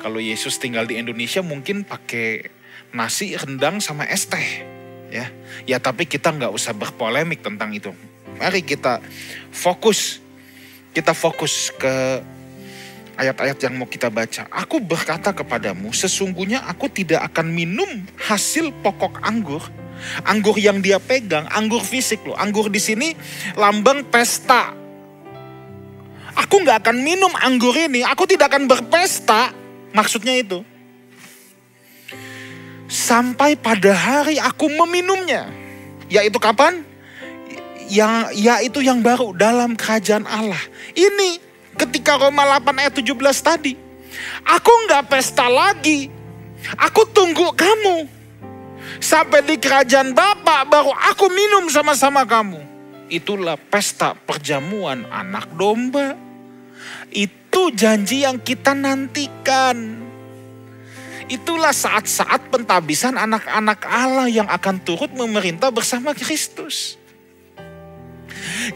Kalau 0.01 0.21
Yesus 0.21 0.61
tinggal 0.61 0.85
di 0.85 1.01
Indonesia 1.01 1.41
mungkin 1.41 1.85
pakai 1.85 2.49
nasi, 2.93 3.37
rendang, 3.37 3.81
sama 3.81 4.09
es 4.09 4.29
teh. 4.29 4.65
Ya, 5.13 5.31
ya 5.69 5.79
tapi 5.79 6.09
kita 6.09 6.35
nggak 6.35 6.53
usah 6.53 6.75
berpolemik 6.75 7.45
tentang 7.45 7.71
itu. 7.71 7.95
Mari 8.41 8.67
kita 8.67 8.99
fokus, 9.55 10.19
kita 10.91 11.15
fokus 11.15 11.71
ke 11.71 12.21
ayat-ayat 13.15 13.59
yang 13.63 13.79
mau 13.79 13.87
kita 13.87 14.11
baca. 14.11 14.51
Aku 14.51 14.83
berkata 14.83 15.31
kepadamu, 15.31 15.95
sesungguhnya 15.95 16.67
aku 16.67 16.91
tidak 16.91 17.23
akan 17.31 17.47
minum 17.55 17.89
hasil 18.19 18.75
pokok 18.83 19.23
anggur 19.23 19.63
Anggur 20.25 20.57
yang 20.61 20.81
dia 20.81 21.01
pegang, 21.03 21.49
anggur 21.51 21.83
fisik 21.83 22.23
loh. 22.25 22.37
Anggur 22.37 22.71
di 22.71 22.81
sini 22.81 23.13
lambang 23.59 24.07
pesta. 24.09 24.75
Aku 26.35 26.63
nggak 26.67 26.83
akan 26.83 26.97
minum 27.03 27.31
anggur 27.39 27.75
ini, 27.79 28.03
aku 28.03 28.27
tidak 28.27 28.51
akan 28.51 28.67
berpesta. 28.67 29.55
Maksudnya 29.95 30.35
itu. 30.35 30.67
Sampai 32.91 33.55
pada 33.55 33.95
hari 33.95 34.43
aku 34.43 34.67
meminumnya. 34.67 35.47
Yaitu 36.11 36.37
kapan? 36.43 36.83
Yang 37.87 38.35
yaitu 38.35 38.83
yang 38.83 38.99
baru 38.99 39.31
dalam 39.35 39.79
kerajaan 39.79 40.27
Allah. 40.27 40.61
Ini 40.95 41.39
ketika 41.79 42.19
Roma 42.19 42.43
8 42.59 42.83
ayat 42.83 42.95
17 42.99 43.15
tadi. 43.39 43.75
Aku 44.43 44.73
nggak 44.87 45.11
pesta 45.11 45.47
lagi. 45.47 46.11
Aku 46.81 47.07
tunggu 47.11 47.55
kamu. 47.55 48.24
Sampai 49.03 49.43
di 49.43 49.59
kerajaan 49.59 50.15
Bapak 50.15 50.71
baru 50.71 50.93
aku 51.11 51.31
minum 51.31 51.67
sama-sama 51.71 52.23
kamu. 52.23 52.61
Itulah 53.11 53.59
pesta 53.59 54.15
perjamuan 54.15 55.05
anak 55.11 55.51
domba. 55.55 56.17
Itu 57.11 57.71
janji 57.75 58.25
yang 58.27 58.41
kita 58.41 58.73
nantikan. 58.75 60.03
Itulah 61.25 61.73
saat-saat 61.73 62.53
pentabisan 62.53 63.17
anak-anak 63.17 63.81
Allah 63.89 64.29
yang 64.29 64.45
akan 64.45 64.77
turut 64.85 65.09
memerintah 65.17 65.73
bersama 65.73 66.13
Kristus. 66.13 67.01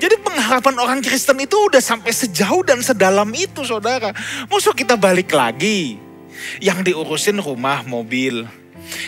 Jadi 0.01 0.17
pengharapan 0.21 0.77
orang 0.81 1.01
Kristen 1.05 1.41
itu 1.45 1.57
udah 1.57 1.81
sampai 1.81 2.13
sejauh 2.13 2.65
dan 2.65 2.81
sedalam 2.81 3.29
itu 3.33 3.65
saudara. 3.65 4.13
Musuh 4.49 4.73
kita 4.73 4.97
balik 4.97 5.33
lagi. 5.33 6.01
Yang 6.63 6.93
diurusin 6.93 7.43
rumah, 7.43 7.83
mobil, 7.83 8.47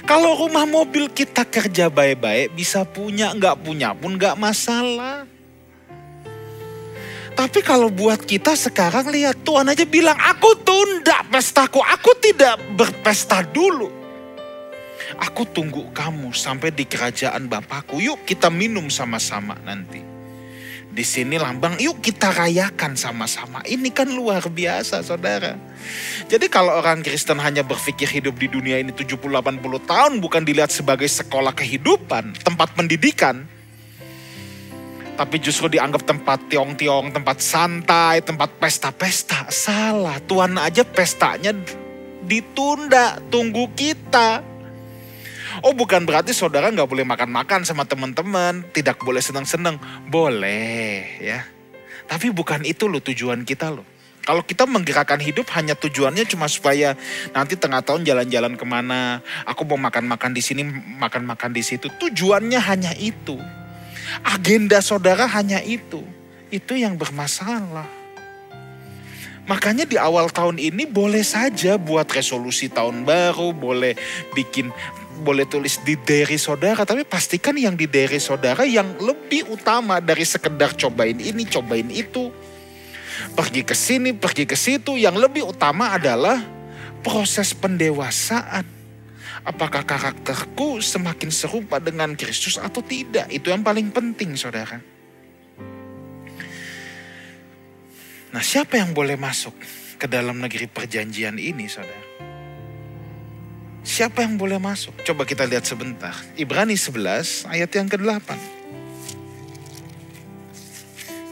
kalau 0.05 0.37
rumah 0.37 0.66
mobil 0.69 1.09
kita 1.09 1.47
kerja 1.47 1.88
baik-baik, 1.88 2.53
bisa 2.53 2.85
punya, 2.85 3.33
nggak 3.33 3.64
punya 3.64 3.97
pun 3.97 4.16
nggak 4.16 4.37
masalah. 4.37 5.25
Tapi 7.37 7.64
kalau 7.64 7.88
buat 7.88 8.21
kita 8.21 8.53
sekarang 8.53 9.09
lihat 9.09 9.40
Tuhan 9.47 9.73
aja 9.73 9.87
bilang, 9.88 10.19
aku 10.19 10.61
tunda 10.61 11.25
pestaku, 11.33 11.81
aku 11.81 12.12
tidak 12.21 12.61
berpesta 12.77 13.40
dulu. 13.40 13.88
Aku 15.16 15.49
tunggu 15.49 15.88
kamu 15.90 16.37
sampai 16.37 16.71
di 16.71 16.85
kerajaan 16.85 17.49
Bapakku. 17.49 17.99
Yuk 17.99 18.29
kita 18.29 18.53
minum 18.53 18.93
sama-sama 18.93 19.57
nanti. 19.64 20.10
Di 21.01 21.09
sini 21.09 21.41
lambang, 21.41 21.81
yuk 21.81 22.05
kita 22.05 22.29
rayakan 22.29 22.93
sama-sama. 22.93 23.65
Ini 23.65 23.89
kan 23.89 24.13
luar 24.13 24.45
biasa 24.53 25.01
saudara. 25.01 25.57
Jadi 26.29 26.45
kalau 26.53 26.77
orang 26.77 27.01
Kristen 27.01 27.41
hanya 27.41 27.65
berpikir 27.65 28.05
hidup 28.05 28.37
di 28.37 28.53
dunia 28.53 28.77
ini 28.77 28.93
70-80 28.93 29.17
tahun 29.89 30.13
bukan 30.21 30.45
dilihat 30.45 30.69
sebagai 30.69 31.09
sekolah 31.09 31.57
kehidupan, 31.57 32.45
tempat 32.45 32.77
pendidikan. 32.77 33.49
Tapi 35.17 35.41
justru 35.41 35.73
dianggap 35.73 36.05
tempat 36.05 36.53
tiong-tiong, 36.53 37.17
tempat 37.17 37.41
santai, 37.41 38.21
tempat 38.21 38.61
pesta-pesta. 38.61 39.49
Salah, 39.49 40.21
Tuhan 40.29 40.53
aja 40.61 40.85
pestanya 40.85 41.57
ditunda, 42.29 43.17
tunggu 43.33 43.73
kita. 43.73 44.50
Oh 45.61 45.77
bukan 45.77 46.09
berarti 46.09 46.33
saudara 46.33 46.73
nggak 46.73 46.88
boleh 46.88 47.05
makan-makan 47.05 47.68
sama 47.68 47.85
teman-teman, 47.85 48.64
tidak 48.73 48.96
boleh 49.05 49.20
senang-senang. 49.20 49.77
Boleh 50.09 51.20
ya. 51.20 51.44
Tapi 52.09 52.33
bukan 52.33 52.64
itu 52.64 52.88
loh 52.88 53.05
tujuan 53.05 53.44
kita 53.44 53.68
loh. 53.68 53.85
Kalau 54.25 54.44
kita 54.44 54.68
menggerakkan 54.68 55.18
hidup 55.20 55.49
hanya 55.57 55.73
tujuannya 55.77 56.29
cuma 56.29 56.44
supaya 56.46 56.92
nanti 57.33 57.57
tengah 57.57 57.81
tahun 57.81 58.05
jalan-jalan 58.05 58.55
ke 58.57 58.64
mana, 58.68 59.25
aku 59.49 59.64
mau 59.64 59.81
makan-makan 59.81 60.37
di 60.37 60.42
sini, 60.44 60.62
makan-makan 61.01 61.51
di 61.57 61.64
situ. 61.64 61.88
Tujuannya 61.88 62.61
hanya 62.61 62.92
itu. 62.96 63.40
Agenda 64.23 64.85
saudara 64.85 65.25
hanya 65.25 65.64
itu. 65.64 66.05
Itu 66.53 66.77
yang 66.77 67.01
bermasalah. 67.01 67.88
Makanya 69.49 69.83
di 69.83 69.99
awal 69.99 70.31
tahun 70.31 70.62
ini 70.62 70.87
boleh 70.87 71.27
saja 71.27 71.75
buat 71.75 72.07
resolusi 72.07 72.70
tahun 72.70 73.03
baru, 73.03 73.51
boleh 73.51 73.99
bikin 74.31 74.70
boleh 75.21 75.45
tulis 75.45 75.79
di 75.85 75.95
diary 76.01 76.41
saudara, 76.41 76.83
tapi 76.89 77.05
pastikan 77.05 77.55
yang 77.55 77.77
di 77.77 77.87
diary 77.87 78.19
saudara 78.19 78.65
yang 78.65 78.97
lebih 78.99 79.53
utama 79.53 80.01
dari 80.01 80.25
sekedar 80.25 80.75
cobain 80.75 81.21
ini, 81.21 81.45
cobain 81.47 81.87
itu. 81.93 82.33
Pergi 83.37 83.63
ke 83.63 83.77
sini, 83.77 84.17
pergi 84.17 84.49
ke 84.49 84.57
situ, 84.57 84.97
yang 84.97 85.15
lebih 85.15 85.45
utama 85.45 85.93
adalah 85.93 86.41
proses 87.05 87.53
pendewasaan. 87.53 88.65
Apakah 89.45 89.85
karakterku 89.85 90.81
semakin 90.81 91.29
serupa 91.33 91.81
dengan 91.81 92.13
Kristus 92.17 92.57
atau 92.57 92.81
tidak? 92.81 93.29
Itu 93.29 93.53
yang 93.53 93.65
paling 93.65 93.93
penting, 93.93 94.37
saudara. 94.37 94.81
Nah, 98.31 98.43
siapa 98.45 98.77
yang 98.81 98.93
boleh 98.93 99.17
masuk 99.17 99.57
ke 99.97 100.07
dalam 100.09 100.41
negeri 100.41 100.69
perjanjian 100.69 101.37
ini, 101.41 101.69
saudara? 101.69 102.10
Siapa 103.81 104.21
yang 104.21 104.37
boleh 104.37 104.61
masuk? 104.61 104.93
Coba 105.09 105.25
kita 105.25 105.49
lihat 105.49 105.64
sebentar. 105.64 106.12
Ibrani 106.37 106.77
11 106.77 107.49
ayat 107.49 107.71
yang 107.73 107.88
ke-8. 107.88 108.29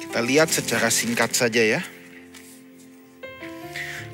Kita 0.08 0.20
lihat 0.24 0.48
secara 0.48 0.88
singkat 0.88 1.37
saja 1.37 1.61
ya. 1.61 1.80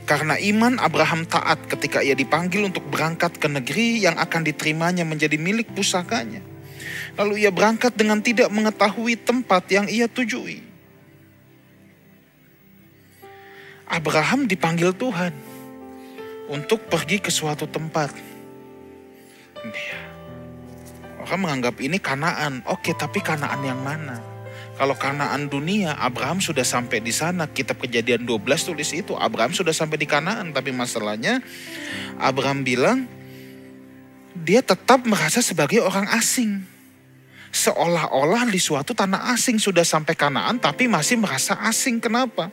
Karena 0.05 0.37
iman 0.37 0.77
Abraham 0.83 1.25
taat 1.25 1.65
ketika 1.71 2.03
ia 2.03 2.13
dipanggil 2.13 2.67
untuk 2.67 2.85
berangkat 2.91 3.39
ke 3.39 3.47
negeri 3.49 4.03
yang 4.03 4.19
akan 4.19 4.43
diterimanya 4.45 5.07
menjadi 5.07 5.39
milik 5.39 5.71
pusakanya. 5.73 6.43
Lalu 7.15 7.47
ia 7.47 7.55
berangkat 7.55 7.95
dengan 7.95 8.19
tidak 8.19 8.51
mengetahui 8.51 9.15
tempat 9.15 9.65
yang 9.71 9.87
ia 9.87 10.11
tujui. 10.11 10.61
Abraham 13.87 14.51
dipanggil 14.51 14.91
Tuhan 14.91 15.54
untuk 16.49 16.87
pergi 16.89 17.21
ke 17.21 17.31
suatu 17.33 17.65
tempat. 17.69 18.13
Iya. 19.65 20.01
Orang 21.25 21.49
menganggap 21.49 21.81
ini 21.81 21.97
kanaan. 21.97 22.61
Oke, 22.69 22.93
tapi 22.93 23.25
kanaan 23.25 23.65
yang 23.65 23.81
mana? 23.81 24.21
Kalau 24.75 24.99
kanaan 24.99 25.47
dunia, 25.49 25.97
Abraham 25.97 26.43
sudah 26.43 26.67
sampai 26.67 27.01
di 27.01 27.15
sana. 27.15 27.49
Kitab 27.49 27.81
kejadian 27.81 28.27
12 28.27 28.67
tulis 28.67 28.91
itu. 28.93 29.15
Abraham 29.17 29.55
sudah 29.55 29.73
sampai 29.73 29.97
di 29.97 30.05
kanaan. 30.05 30.53
Tapi 30.53 30.75
masalahnya, 30.75 31.41
Abraham 32.21 32.67
bilang, 32.67 33.09
dia 34.35 34.61
tetap 34.61 35.07
merasa 35.07 35.41
sebagai 35.41 35.79
orang 35.81 36.11
asing. 36.13 36.61
Seolah-olah 37.55 38.51
di 38.51 38.59
suatu 38.59 38.99
tanah 38.99 39.31
asing 39.33 39.63
sudah 39.63 39.87
sampai 39.87 40.19
kanaan, 40.19 40.59
tapi 40.59 40.91
masih 40.91 41.23
merasa 41.23 41.55
asing. 41.65 42.03
Kenapa? 42.03 42.51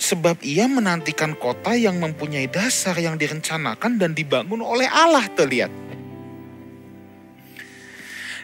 Sebab 0.00 0.40
ia 0.44 0.68
menantikan 0.68 1.36
kota 1.36 1.76
yang 1.76 2.00
mempunyai 2.00 2.48
dasar 2.48 2.96
yang 2.96 3.16
direncanakan 3.16 4.00
dan 4.00 4.12
dibangun 4.12 4.60
oleh 4.60 4.88
Allah 4.88 5.26
terlihat. 5.32 5.72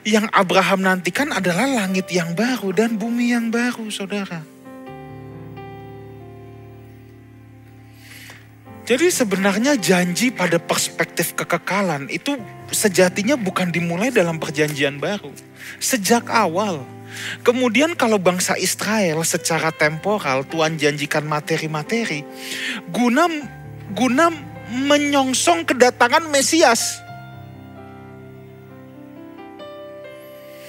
Yang 0.09 0.27
Abraham 0.33 0.81
nantikan 0.85 1.29
adalah 1.35 1.69
langit 1.69 2.09
yang 2.09 2.33
baru 2.33 2.73
dan 2.73 2.97
bumi 2.97 3.35
yang 3.37 3.53
baru 3.53 3.93
saudara. 3.93 4.41
Jadi 8.89 9.13
sebenarnya 9.13 9.77
janji 9.77 10.33
pada 10.33 10.57
perspektif 10.57 11.37
kekekalan 11.37 12.09
itu 12.09 12.41
sejatinya 12.73 13.37
bukan 13.37 13.69
dimulai 13.69 14.09
dalam 14.09 14.41
perjanjian 14.41 14.97
baru. 14.97 15.29
Sejak 15.77 16.25
awal 16.33 16.89
Kemudian 17.43 17.97
kalau 17.97 18.21
bangsa 18.21 18.55
Israel 18.61 19.25
secara 19.25 19.73
temporal 19.73 20.45
Tuhan 20.47 20.77
janjikan 20.77 21.25
materi-materi 21.25 22.23
guna 22.93 23.27
guna 23.93 24.29
menyongsong 24.69 25.65
kedatangan 25.65 26.29
Mesias. 26.29 27.01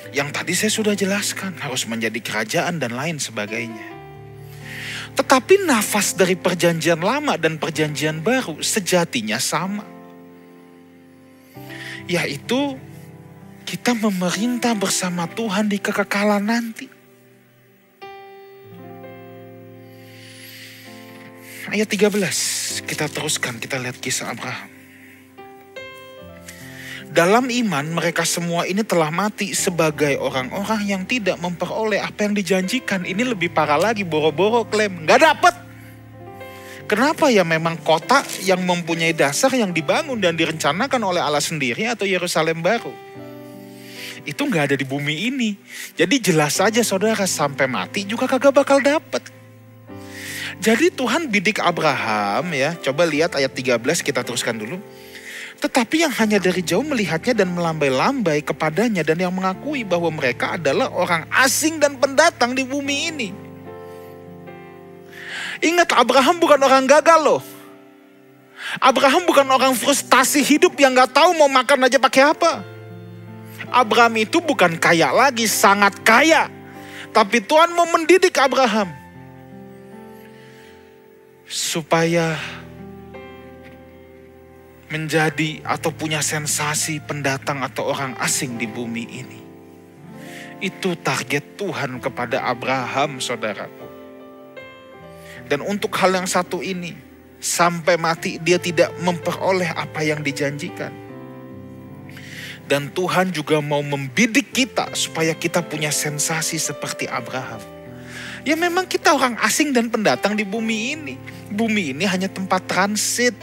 Yang 0.10 0.30
tadi 0.34 0.54
saya 0.58 0.72
sudah 0.74 0.96
jelaskan, 0.98 1.54
harus 1.62 1.86
menjadi 1.86 2.18
kerajaan 2.18 2.82
dan 2.82 2.98
lain 2.98 3.22
sebagainya. 3.22 4.00
Tetapi 5.14 5.70
nafas 5.70 6.18
dari 6.18 6.34
perjanjian 6.34 6.98
lama 6.98 7.38
dan 7.38 7.62
perjanjian 7.62 8.24
baru 8.24 8.58
sejatinya 8.64 9.38
sama. 9.38 9.86
Yaitu 12.10 12.74
kita 13.70 13.94
memerintah 13.94 14.74
bersama 14.74 15.30
Tuhan 15.30 15.70
di 15.70 15.78
kekekalan 15.78 16.42
nanti. 16.42 16.90
Ayat 21.70 21.86
13, 21.86 22.82
kita 22.90 23.06
teruskan, 23.14 23.62
kita 23.62 23.78
lihat 23.78 24.02
kisah 24.02 24.34
Abraham. 24.34 24.74
Dalam 27.14 27.46
iman 27.46 27.86
mereka 27.94 28.26
semua 28.26 28.66
ini 28.66 28.82
telah 28.82 29.14
mati 29.14 29.54
sebagai 29.54 30.18
orang-orang 30.18 30.90
yang 30.90 31.04
tidak 31.06 31.38
memperoleh 31.38 32.02
apa 32.02 32.26
yang 32.26 32.34
dijanjikan. 32.34 33.06
Ini 33.06 33.22
lebih 33.22 33.54
parah 33.54 33.78
lagi, 33.78 34.02
boro-boro 34.02 34.66
klaim. 34.66 35.06
Gak 35.06 35.22
dapet. 35.22 35.54
Kenapa 36.90 37.30
ya 37.30 37.46
memang 37.46 37.78
kota 37.86 38.26
yang 38.42 38.66
mempunyai 38.66 39.14
dasar 39.14 39.54
yang 39.54 39.70
dibangun 39.70 40.18
dan 40.18 40.34
direncanakan 40.34 41.02
oleh 41.06 41.22
Allah 41.22 41.42
sendiri 41.42 41.86
atau 41.86 42.10
Yerusalem 42.10 42.66
baru? 42.66 43.10
Itu 44.28 44.48
gak 44.48 44.72
ada 44.72 44.76
di 44.76 44.86
bumi 44.88 45.32
ini. 45.32 45.56
Jadi 45.96 46.20
jelas 46.20 46.60
saja 46.60 46.84
saudara 46.84 47.24
sampai 47.28 47.68
mati 47.68 48.04
juga 48.04 48.28
kagak 48.28 48.56
bakal 48.56 48.80
dapet. 48.80 49.24
Jadi 50.60 50.92
Tuhan 50.92 51.32
bidik 51.32 51.64
Abraham 51.64 52.52
ya. 52.52 52.76
Coba 52.80 53.08
lihat 53.08 53.40
ayat 53.40 53.52
13 53.56 53.80
kita 54.04 54.26
teruskan 54.26 54.60
dulu. 54.60 54.80
Tetapi 55.60 56.08
yang 56.08 56.14
hanya 56.16 56.40
dari 56.40 56.64
jauh 56.64 56.84
melihatnya 56.84 57.44
dan 57.44 57.52
melambai-lambai 57.52 58.40
kepadanya 58.48 59.04
dan 59.04 59.20
yang 59.20 59.36
mengakui 59.36 59.84
bahwa 59.84 60.08
mereka 60.08 60.56
adalah 60.56 60.88
orang 60.96 61.28
asing 61.36 61.80
dan 61.84 62.00
pendatang 62.00 62.56
di 62.56 62.64
bumi 62.64 63.12
ini. 63.12 63.30
Ingat 65.60 65.92
Abraham 66.00 66.40
bukan 66.40 66.60
orang 66.64 66.88
gagal 66.88 67.20
loh. 67.20 67.44
Abraham 68.80 69.28
bukan 69.28 69.48
orang 69.52 69.76
frustasi 69.76 70.44
hidup 70.44 70.76
yang 70.80 70.96
gak 70.96 71.12
tahu 71.12 71.36
mau 71.36 71.52
makan 71.52 71.88
aja 71.88 72.00
pakai 72.00 72.32
apa. 72.32 72.64
Abraham 73.68 74.16
itu 74.24 74.40
bukan 74.40 74.80
kaya 74.80 75.12
lagi, 75.12 75.44
sangat 75.44 76.00
kaya. 76.08 76.48
Tapi 77.12 77.44
Tuhan 77.44 77.76
mau 77.76 77.84
mendidik 77.92 78.40
Abraham. 78.40 78.88
Supaya 81.44 82.40
menjadi 84.90 85.62
atau 85.68 85.94
punya 85.94 86.24
sensasi 86.24 86.98
pendatang 87.04 87.62
atau 87.62 87.92
orang 87.92 88.16
asing 88.24 88.58
di 88.58 88.66
bumi 88.66 89.06
ini. 89.06 89.40
Itu 90.60 90.98
target 91.00 91.56
Tuhan 91.56 92.00
kepada 92.04 92.44
Abraham, 92.46 93.22
saudaraku. 93.22 93.88
Dan 95.50 95.66
untuk 95.66 95.94
hal 95.98 96.14
yang 96.14 96.30
satu 96.30 96.62
ini, 96.62 96.94
sampai 97.40 97.96
mati 97.96 98.38
dia 98.38 98.60
tidak 98.60 98.92
memperoleh 99.00 99.72
apa 99.72 100.04
yang 100.04 100.20
dijanjikan. 100.20 101.09
Dan 102.70 102.94
Tuhan 102.94 103.34
juga 103.34 103.58
mau 103.66 103.82
membidik 103.82 104.54
kita 104.54 104.94
supaya 104.94 105.34
kita 105.34 105.66
punya 105.66 105.90
sensasi 105.90 106.62
seperti 106.62 107.10
Abraham. 107.10 107.58
Ya 108.46 108.54
memang 108.54 108.86
kita 108.86 109.10
orang 109.12 109.36
asing 109.42 109.74
dan 109.74 109.90
pendatang 109.90 110.38
di 110.38 110.46
bumi 110.46 110.94
ini. 110.94 111.16
Bumi 111.50 111.98
ini 111.98 112.06
hanya 112.06 112.30
tempat 112.30 112.70
transit 112.70 113.34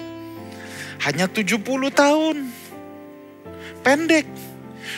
hanya 1.03 1.29
70 1.29 1.61
tahun. 1.93 2.37
Pendek. 3.85 4.27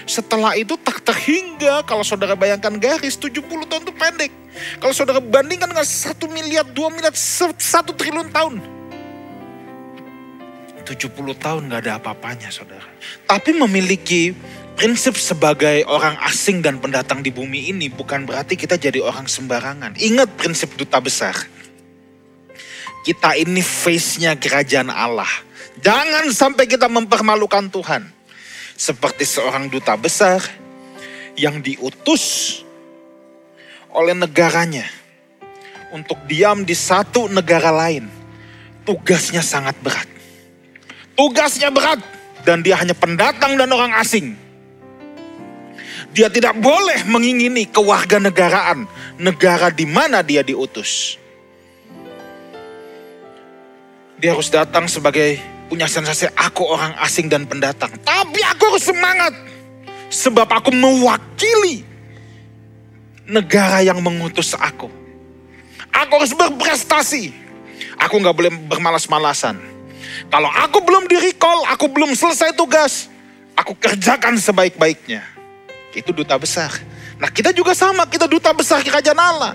Setelah 0.04 0.56
itu 0.56 0.76
tak 0.80 1.00
terhingga 1.00 1.80
kalau 1.88 2.04
saudara 2.04 2.36
bayangkan 2.36 2.76
garis 2.76 3.16
70 3.16 3.44
tahun 3.68 3.82
itu 3.88 3.94
pendek. 3.96 4.32
Kalau 4.80 4.92
saudara 4.92 5.20
bandingkan 5.20 5.68
dengan 5.68 5.84
1 5.84 6.28
miliar, 6.28 6.64
2 6.64 6.92
miliar, 6.92 7.12
1 7.12 7.56
triliun 7.96 8.28
tahun. 8.32 8.77
70 10.88 11.12
tahun 11.36 11.68
gak 11.68 11.80
ada 11.84 12.00
apa-apanya 12.00 12.48
saudara. 12.48 12.88
Tapi 13.28 13.52
memiliki 13.52 14.32
prinsip 14.72 15.20
sebagai 15.20 15.84
orang 15.84 16.16
asing 16.24 16.64
dan 16.64 16.80
pendatang 16.80 17.20
di 17.20 17.28
bumi 17.28 17.68
ini 17.68 17.92
bukan 17.92 18.24
berarti 18.24 18.56
kita 18.56 18.80
jadi 18.80 19.04
orang 19.04 19.28
sembarangan. 19.28 20.00
Ingat 20.00 20.40
prinsip 20.40 20.72
duta 20.80 20.96
besar. 20.96 21.36
Kita 23.04 23.36
ini 23.36 23.60
face-nya 23.60 24.36
kerajaan 24.36 24.88
Allah 24.88 25.48
Jangan 25.78 26.26
sampai 26.34 26.66
kita 26.66 26.90
mempermalukan 26.90 27.70
Tuhan. 27.70 28.02
Seperti 28.78 29.26
seorang 29.26 29.70
duta 29.70 29.94
besar 29.98 30.42
yang 31.34 31.62
diutus 31.62 32.58
oleh 33.90 34.14
negaranya 34.14 34.86
untuk 35.90 36.18
diam 36.26 36.62
di 36.62 36.74
satu 36.74 37.26
negara 37.30 37.70
lain. 37.74 38.06
Tugasnya 38.86 39.42
sangat 39.42 39.78
berat. 39.82 40.17
Tugasnya 41.18 41.74
berat 41.74 41.98
dan 42.46 42.62
dia 42.62 42.78
hanya 42.78 42.94
pendatang 42.94 43.58
dan 43.58 43.66
orang 43.74 43.90
asing. 43.98 44.38
Dia 46.14 46.30
tidak 46.30 46.54
boleh 46.62 47.02
mengingini 47.10 47.66
kewarganegaraan 47.66 48.86
negara 49.18 49.74
di 49.74 49.82
mana 49.82 50.22
dia 50.22 50.46
diutus. 50.46 51.18
Dia 54.22 54.30
harus 54.30 54.46
datang 54.46 54.86
sebagai 54.86 55.42
punya 55.66 55.90
sensasi 55.90 56.30
aku 56.38 56.62
orang 56.62 56.94
asing 57.02 57.26
dan 57.26 57.50
pendatang. 57.50 57.90
Tapi 58.06 58.38
aku 58.54 58.62
harus 58.70 58.86
semangat. 58.86 59.34
Sebab 60.14 60.46
aku 60.46 60.70
mewakili 60.70 61.82
negara 63.26 63.82
yang 63.82 63.98
mengutus 63.98 64.54
aku. 64.54 64.86
Aku 65.90 66.12
harus 66.14 66.30
berprestasi. 66.30 67.34
Aku 67.98 68.22
nggak 68.22 68.34
boleh 68.38 68.54
bermalas-malasan. 68.70 69.77
Kalau 70.26 70.50
aku 70.50 70.82
belum 70.82 71.06
di 71.06 71.16
recall, 71.22 71.62
aku 71.70 71.86
belum 71.86 72.10
selesai 72.18 72.58
tugas. 72.58 73.06
Aku 73.54 73.78
kerjakan 73.78 74.34
sebaik-baiknya. 74.34 75.22
Itu 75.94 76.10
duta 76.10 76.34
besar. 76.34 76.74
Nah 77.18 77.30
kita 77.30 77.54
juga 77.54 77.74
sama, 77.74 78.06
kita 78.06 78.26
duta 78.26 78.50
besar 78.50 78.82
kerajaan 78.82 79.18
Allah. 79.18 79.54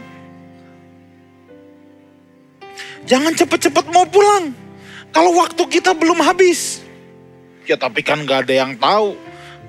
Jangan 3.03 3.35
cepet-cepet 3.35 3.85
mau 3.91 4.07
pulang. 4.07 4.55
Kalau 5.11 5.35
waktu 5.39 5.63
kita 5.67 5.91
belum 5.93 6.23
habis. 6.23 6.81
Ya 7.63 7.79
tapi 7.79 8.03
kan 8.03 8.19
gak 8.27 8.47
ada 8.47 8.53
yang 8.65 8.75
tahu 8.75 9.15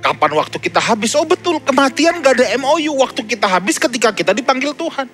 kapan 0.03 0.33
waktu 0.35 0.57
kita 0.59 0.81
habis. 0.83 1.15
Oh 1.15 1.27
betul, 1.27 1.63
kematian 1.63 2.19
gak 2.23 2.43
ada 2.43 2.59
MOU. 2.59 2.99
Waktu 2.99 3.23
kita 3.27 3.47
habis 3.47 3.79
ketika 3.79 4.11
kita 4.11 4.35
dipanggil 4.35 4.75
Tuhan. 4.75 5.07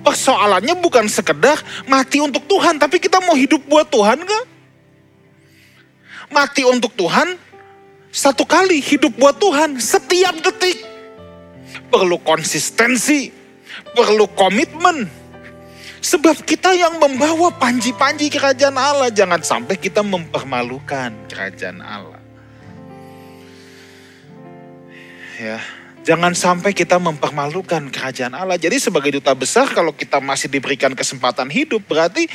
Persoalannya 0.00 0.74
bukan 0.82 1.06
sekedar 1.06 1.60
mati 1.86 2.18
untuk 2.18 2.42
Tuhan, 2.50 2.80
tapi 2.80 2.98
kita 2.98 3.22
mau 3.22 3.38
hidup 3.38 3.62
buat 3.70 3.86
Tuhan 3.86 4.18
gak? 4.18 4.55
Mati 6.30 6.66
untuk 6.66 6.92
Tuhan, 6.98 7.38
satu 8.10 8.42
kali 8.42 8.82
hidup 8.82 9.14
buat 9.14 9.38
Tuhan, 9.38 9.78
setiap 9.78 10.34
detik. 10.42 10.82
Perlu 11.86 12.18
konsistensi, 12.22 13.30
perlu 13.94 14.26
komitmen, 14.34 15.06
Sebab 16.06 16.46
kita 16.46 16.70
yang 16.70 17.02
membawa 17.02 17.50
panji-panji 17.50 18.30
kerajaan 18.30 18.78
Allah. 18.78 19.10
Jangan 19.10 19.42
sampai 19.42 19.74
kita 19.74 20.06
mempermalukan 20.06 21.10
kerajaan 21.26 21.82
Allah. 21.82 22.22
Ya, 25.34 25.58
jangan 26.06 26.30
sampai 26.30 26.70
kita 26.70 27.02
mempermalukan 27.02 27.90
kerajaan 27.90 28.38
Allah. 28.38 28.54
Jadi 28.54 28.78
sebagai 28.78 29.18
duta 29.18 29.34
besar 29.34 29.66
kalau 29.74 29.90
kita 29.90 30.22
masih 30.22 30.46
diberikan 30.46 30.94
kesempatan 30.94 31.50
hidup 31.50 31.82
berarti 31.90 32.30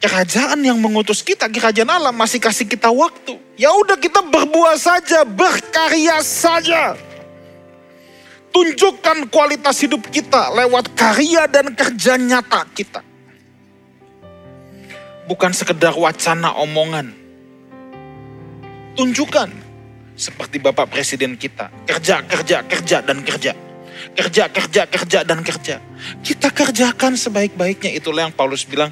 kerajaan 0.00 0.60
yang 0.60 0.78
mengutus 0.78 1.24
kita, 1.24 1.48
kerajaan 1.48 1.88
Allah 1.88 2.12
masih 2.12 2.40
kasih 2.40 2.68
kita 2.68 2.92
waktu. 2.92 3.36
Ya 3.56 3.72
udah 3.72 3.96
kita 3.96 4.20
berbuat 4.20 4.76
saja, 4.76 5.24
berkarya 5.24 6.20
saja. 6.20 6.96
Tunjukkan 8.52 9.28
kualitas 9.28 9.76
hidup 9.84 10.08
kita 10.08 10.48
lewat 10.56 10.96
karya 10.96 11.44
dan 11.44 11.76
kerja 11.76 12.16
nyata 12.16 12.64
kita. 12.72 13.04
Bukan 15.28 15.52
sekedar 15.52 15.92
wacana 15.92 16.56
omongan. 16.56 17.12
Tunjukkan 18.96 19.50
seperti 20.16 20.56
Bapak 20.56 20.88
Presiden 20.88 21.36
kita. 21.36 21.68
Kerja, 21.84 22.24
kerja, 22.24 22.64
kerja, 22.64 22.98
dan 23.04 23.20
kerja. 23.20 23.52
Kerja, 24.16 24.44
kerja, 24.48 24.82
kerja, 24.88 25.18
dan 25.20 25.44
kerja. 25.44 25.76
Kita 26.24 26.48
kerjakan 26.48 27.12
sebaik-baiknya. 27.20 27.92
Itulah 27.92 28.24
yang 28.24 28.32
Paulus 28.32 28.64
bilang, 28.64 28.88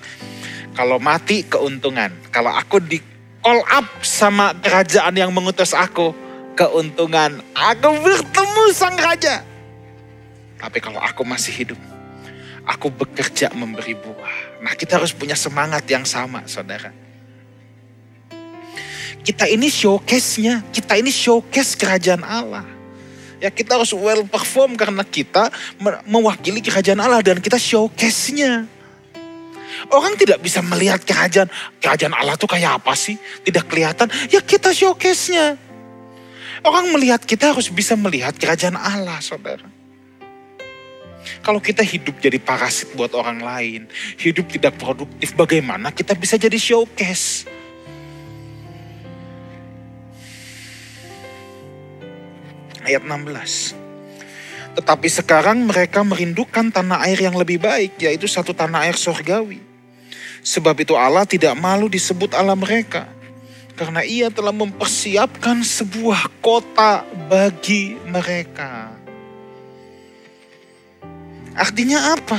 kalau 0.74 0.98
mati 0.98 1.46
keuntungan. 1.46 2.10
Kalau 2.34 2.50
aku 2.50 2.82
di 2.82 2.98
call 3.40 3.62
up 3.70 3.86
sama 4.02 4.52
kerajaan 4.58 5.14
yang 5.14 5.30
mengutus 5.30 5.72
aku, 5.72 6.12
keuntungan. 6.58 7.40
Aku 7.54 7.94
bertemu 8.02 8.64
sang 8.74 8.98
raja. 8.98 9.46
Tapi 10.58 10.78
kalau 10.82 10.98
aku 10.98 11.22
masih 11.22 11.54
hidup, 11.54 11.80
aku 12.66 12.90
bekerja 12.90 13.54
memberi 13.54 13.94
buah. 13.94 14.64
Nah 14.66 14.74
kita 14.74 14.98
harus 14.98 15.14
punya 15.14 15.38
semangat 15.38 15.86
yang 15.86 16.02
sama 16.02 16.42
saudara. 16.50 16.90
Kita 19.24 19.48
ini 19.48 19.72
showcase-nya, 19.72 20.60
kita 20.68 21.00
ini 21.00 21.08
showcase 21.08 21.72
kerajaan 21.80 22.20
Allah. 22.20 22.66
Ya 23.40 23.48
kita 23.48 23.76
harus 23.76 23.92
well 23.92 24.24
perform 24.24 24.76
karena 24.76 25.00
kita 25.04 25.48
mewakili 26.04 26.60
kerajaan 26.60 27.00
Allah 27.00 27.20
dan 27.24 27.40
kita 27.40 27.56
showcase-nya. 27.56 28.73
Orang 29.92 30.16
tidak 30.16 30.40
bisa 30.40 30.64
melihat 30.64 31.02
kerajaan, 31.04 31.48
kerajaan 31.80 32.14
Allah 32.16 32.36
tuh 32.40 32.48
kayak 32.48 32.80
apa 32.80 32.96
sih? 32.96 33.20
Tidak 33.44 33.64
kelihatan, 33.68 34.08
ya 34.32 34.40
kita 34.40 34.72
showcase-nya. 34.72 35.60
Orang 36.64 36.88
melihat 36.96 37.20
kita 37.20 37.52
harus 37.52 37.68
bisa 37.68 37.92
melihat 37.92 38.32
kerajaan 38.36 38.80
Allah, 38.80 39.20
saudara. 39.20 39.68
Kalau 41.44 41.60
kita 41.60 41.80
hidup 41.80 42.20
jadi 42.20 42.36
parasit 42.40 42.92
buat 42.96 43.12
orang 43.16 43.40
lain, 43.40 43.88
hidup 44.20 44.48
tidak 44.48 44.76
produktif, 44.76 45.32
bagaimana 45.36 45.92
kita 45.92 46.12
bisa 46.16 46.36
jadi 46.36 46.56
showcase? 46.56 47.48
Ayat 52.84 53.00
16. 53.00 53.72
Tetapi 54.76 55.08
sekarang 55.08 55.64
mereka 55.64 56.04
merindukan 56.04 56.68
tanah 56.68 57.08
air 57.08 57.16
yang 57.16 57.32
lebih 57.32 57.56
baik, 57.56 57.96
yaitu 57.96 58.28
satu 58.28 58.52
tanah 58.52 58.84
air 58.84 58.96
surgawi. 58.96 59.63
Sebab 60.44 60.76
itu 60.84 60.92
Allah 60.92 61.24
tidak 61.24 61.56
malu 61.56 61.88
disebut 61.88 62.36
Allah 62.36 62.52
mereka. 62.52 63.08
Karena 63.74 64.04
ia 64.04 64.28
telah 64.28 64.52
mempersiapkan 64.52 65.64
sebuah 65.64 66.28
kota 66.44 67.02
bagi 67.26 67.96
mereka. 68.04 68.92
Artinya 71.56 72.12
apa? 72.12 72.38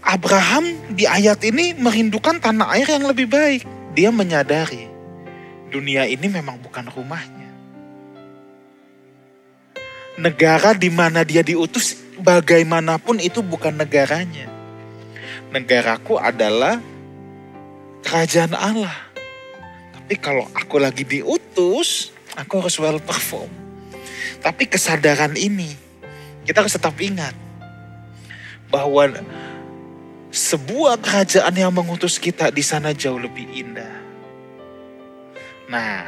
Abraham 0.00 0.64
di 0.96 1.04
ayat 1.04 1.44
ini 1.44 1.76
merindukan 1.76 2.40
tanah 2.40 2.72
air 2.72 2.88
yang 2.88 3.04
lebih 3.04 3.28
baik. 3.28 3.62
Dia 3.92 4.08
menyadari 4.08 4.88
dunia 5.70 6.08
ini 6.08 6.26
memang 6.26 6.58
bukan 6.58 6.88
rumahnya. 6.90 7.52
Negara 10.18 10.74
di 10.74 10.90
mana 10.90 11.22
dia 11.22 11.46
diutus 11.46 11.94
bagaimanapun 12.18 13.22
itu 13.22 13.38
bukan 13.38 13.78
negaranya 13.78 14.49
negaraku 15.50 16.16
adalah 16.16 16.78
kerajaan 18.06 18.54
Allah. 18.54 18.94
Tapi 19.94 20.14
kalau 20.18 20.46
aku 20.54 20.78
lagi 20.78 21.02
diutus, 21.06 22.14
aku 22.34 22.62
harus 22.62 22.78
well 22.78 23.02
perform. 23.02 23.50
Tapi 24.40 24.66
kesadaran 24.66 25.36
ini, 25.36 25.74
kita 26.46 26.64
harus 26.64 26.74
tetap 26.74 26.96
ingat 26.98 27.36
bahwa 28.70 29.20
sebuah 30.30 30.96
kerajaan 31.02 31.54
yang 31.54 31.74
mengutus 31.74 32.16
kita 32.16 32.48
di 32.54 32.62
sana 32.62 32.94
jauh 32.94 33.18
lebih 33.18 33.44
indah. 33.50 33.98
Nah, 35.70 36.02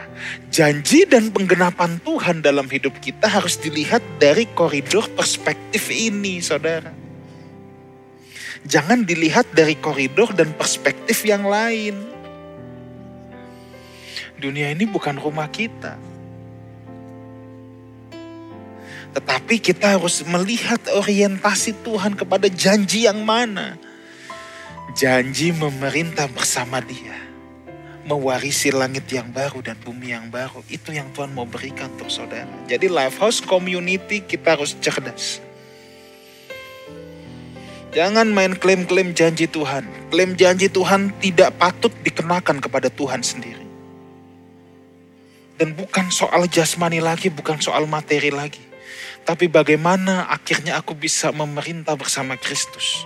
janji 0.50 1.07
dan 1.07 1.31
penggenapan 1.31 2.02
Tuhan 2.02 2.42
dalam 2.42 2.66
hidup 2.66 2.98
kita 2.98 3.31
harus 3.31 3.55
dilihat 3.55 4.02
dari 4.18 4.50
koridor 4.59 5.07
perspektif 5.14 5.87
ini, 5.87 6.42
saudara. 6.42 6.90
Jangan 8.62 9.03
dilihat 9.03 9.51
dari 9.51 9.75
koridor 9.75 10.31
dan 10.38 10.55
perspektif 10.55 11.27
yang 11.27 11.42
lain. 11.42 11.98
Dunia 14.38 14.70
ini 14.70 14.87
bukan 14.87 15.18
rumah 15.18 15.51
kita. 15.51 15.98
Tetapi 19.12 19.61
kita 19.61 19.98
harus 19.98 20.22
melihat 20.25 20.79
orientasi 20.94 21.85
Tuhan 21.85 22.14
kepada 22.14 22.46
janji 22.48 23.05
yang 23.05 23.27
mana. 23.27 23.77
Janji 24.94 25.51
memerintah 25.53 26.31
bersama 26.31 26.79
dia. 26.79 27.18
Mewarisi 28.03 28.75
langit 28.75 29.07
yang 29.11 29.31
baru 29.31 29.62
dan 29.62 29.79
bumi 29.79 30.14
yang 30.14 30.31
baru. 30.31 30.62
Itu 30.70 30.94
yang 30.94 31.11
Tuhan 31.14 31.35
mau 31.35 31.46
berikan 31.46 31.90
untuk 31.98 32.11
saudara. 32.11 32.51
Jadi 32.66 32.90
Lifehouse 32.90 33.42
Community 33.42 34.22
kita 34.22 34.59
harus 34.59 34.75
cerdas 34.79 35.51
Jangan 37.92 38.24
main 38.33 38.57
klaim-klaim 38.57 39.12
janji 39.12 39.44
Tuhan. 39.44 39.85
Klaim 40.09 40.33
janji 40.33 40.72
Tuhan 40.72 41.12
tidak 41.20 41.52
patut 41.61 41.92
dikenakan 42.00 42.64
kepada 42.64 42.88
Tuhan 42.88 43.20
sendiri. 43.20 43.68
Dan 45.61 45.76
bukan 45.76 46.09
soal 46.09 46.48
jasmani 46.48 47.05
lagi, 47.05 47.28
bukan 47.28 47.61
soal 47.61 47.85
materi 47.85 48.33
lagi. 48.33 48.64
Tapi 49.28 49.44
bagaimana 49.44 50.24
akhirnya 50.33 50.81
aku 50.81 50.96
bisa 50.96 51.37
memerintah 51.37 51.92
bersama 51.92 52.40
Kristus 52.40 53.05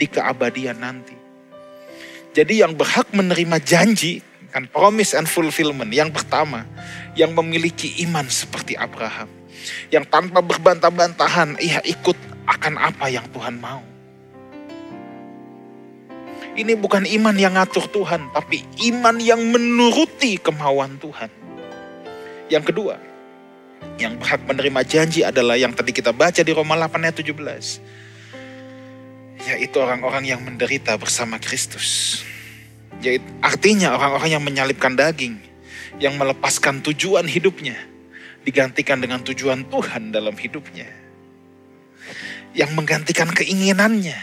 di 0.00 0.08
keabadian 0.08 0.80
nanti. 0.80 1.12
Jadi 2.32 2.64
yang 2.64 2.72
berhak 2.72 3.12
menerima 3.12 3.60
janji, 3.60 4.24
kan 4.48 4.64
promise 4.64 5.12
and 5.12 5.28
fulfillment. 5.28 5.92
Yang 5.92 6.24
pertama, 6.24 6.64
yang 7.20 7.36
memiliki 7.36 8.00
iman 8.08 8.24
seperti 8.32 8.80
Abraham. 8.80 9.28
Yang 9.92 10.08
tanpa 10.08 10.40
berbantah-bantahan, 10.40 11.60
ia 11.60 11.84
ikut 11.84 12.16
akan 12.48 12.80
apa 12.80 13.12
yang 13.12 13.28
Tuhan 13.28 13.60
mau 13.60 13.91
ini 16.52 16.76
bukan 16.76 17.08
iman 17.08 17.32
yang 17.32 17.56
ngatur 17.56 17.88
Tuhan, 17.88 18.28
tapi 18.36 18.60
iman 18.92 19.16
yang 19.16 19.40
menuruti 19.40 20.36
kemauan 20.36 21.00
Tuhan. 21.00 21.32
Yang 22.52 22.64
kedua, 22.68 23.00
yang 23.96 24.20
berhak 24.20 24.44
menerima 24.44 24.80
janji 24.84 25.24
adalah 25.24 25.56
yang 25.56 25.72
tadi 25.72 25.96
kita 25.96 26.12
baca 26.12 26.44
di 26.44 26.52
Roma 26.52 26.76
8 26.76 27.08
ayat 27.08 27.16
17. 27.24 27.80
Yaitu 29.48 29.76
orang-orang 29.80 30.28
yang 30.28 30.44
menderita 30.44 31.00
bersama 31.00 31.40
Kristus. 31.40 32.20
Yaitu 33.00 33.24
artinya 33.40 33.96
orang-orang 33.96 34.36
yang 34.36 34.44
menyalipkan 34.44 34.92
daging, 34.92 35.40
yang 35.98 36.20
melepaskan 36.20 36.84
tujuan 36.84 37.24
hidupnya, 37.24 37.80
digantikan 38.44 39.00
dengan 39.00 39.24
tujuan 39.24 39.64
Tuhan 39.72 40.12
dalam 40.12 40.36
hidupnya. 40.36 40.86
Yang 42.52 42.70
menggantikan 42.76 43.32
keinginannya, 43.32 44.20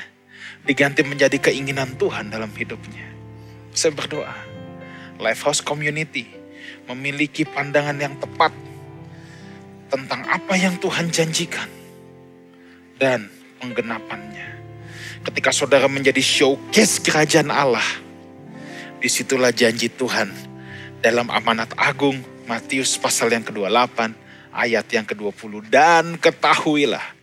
diganti 0.65 1.05
menjadi 1.05 1.37
keinginan 1.39 1.95
Tuhan 1.95 2.31
dalam 2.33 2.51
hidupnya. 2.55 3.07
Saya 3.71 3.95
berdoa, 3.95 4.33
Lifehouse 5.19 5.63
Community 5.63 6.25
memiliki 6.89 7.45
pandangan 7.45 7.95
yang 7.99 8.17
tepat 8.17 8.51
tentang 9.89 10.25
apa 10.25 10.53
yang 10.57 10.77
Tuhan 10.77 11.09
janjikan 11.09 11.69
dan 12.97 13.29
penggenapannya. 13.61 14.47
Ketika 15.19 15.51
saudara 15.51 15.91
menjadi 15.91 16.21
showcase 16.23 17.03
kerajaan 17.03 17.51
Allah, 17.51 17.85
di 18.99 19.07
situlah 19.07 19.51
janji 19.51 19.91
Tuhan 19.91 20.31
dalam 20.99 21.27
amanat 21.31 21.71
agung 21.75 22.19
Matius 22.49 22.97
pasal 22.97 23.29
yang 23.29 23.45
ke-28 23.45 23.97
ayat 24.49 24.85
yang 24.89 25.05
ke-20 25.05 25.69
dan 25.69 26.17
ketahuilah 26.17 27.18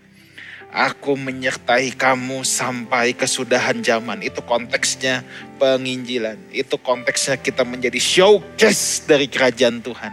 Aku 0.74 1.14
menyertai 1.14 1.94
kamu 1.94 2.42
sampai 2.42 3.14
kesudahan 3.14 3.81
zaman. 3.81 4.20
Itu 4.20 4.42
konteksnya 4.42 5.22
penginjilan. 5.57 6.37
Itu 6.50 6.76
konteksnya 6.76 7.38
kita 7.38 7.62
menjadi 7.62 7.96
showcase 7.96 9.07
dari 9.07 9.31
kerajaan 9.31 9.81
Tuhan. 9.81 10.12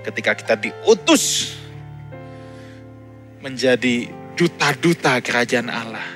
Ketika 0.00 0.32
kita 0.32 0.54
diutus 0.56 1.54
menjadi 3.44 4.08
duta-duta 4.34 5.20
kerajaan 5.20 5.68
Allah. 5.68 6.08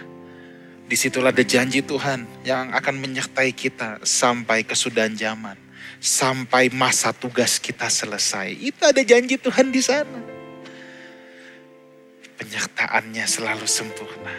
Di 0.84 0.96
situlah 0.96 1.32
ada 1.32 1.44
janji 1.44 1.80
Tuhan 1.80 2.24
yang 2.44 2.72
akan 2.72 2.96
menyertai 3.00 3.52
kita 3.52 4.00
sampai 4.02 4.64
kesudahan 4.64 5.12
zaman. 5.16 5.56
Sampai 6.00 6.68
masa 6.72 7.12
tugas 7.12 7.60
kita 7.60 7.88
selesai. 7.88 8.56
Itu 8.56 8.84
ada 8.84 9.00
janji 9.00 9.36
Tuhan 9.40 9.72
di 9.72 9.80
sana 9.80 10.33
penyertaannya 12.34 13.24
selalu 13.24 13.66
sempurna. 13.66 14.34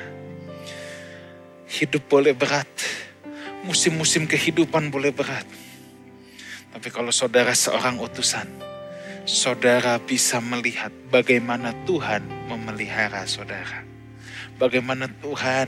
Hidup 1.65 2.05
boleh 2.07 2.35
berat, 2.35 2.69
musim-musim 3.65 4.29
kehidupan 4.29 4.93
boleh 4.93 5.11
berat. 5.11 5.47
Tapi 6.75 6.87
kalau 6.91 7.09
saudara 7.09 7.55
seorang 7.55 7.97
utusan, 7.97 8.47
saudara 9.23 9.97
bisa 9.97 10.43
melihat 10.43 10.91
bagaimana 11.09 11.73
Tuhan 11.87 12.23
memelihara 12.51 13.23
saudara. 13.25 13.81
Bagaimana 14.55 15.11
Tuhan 15.19 15.67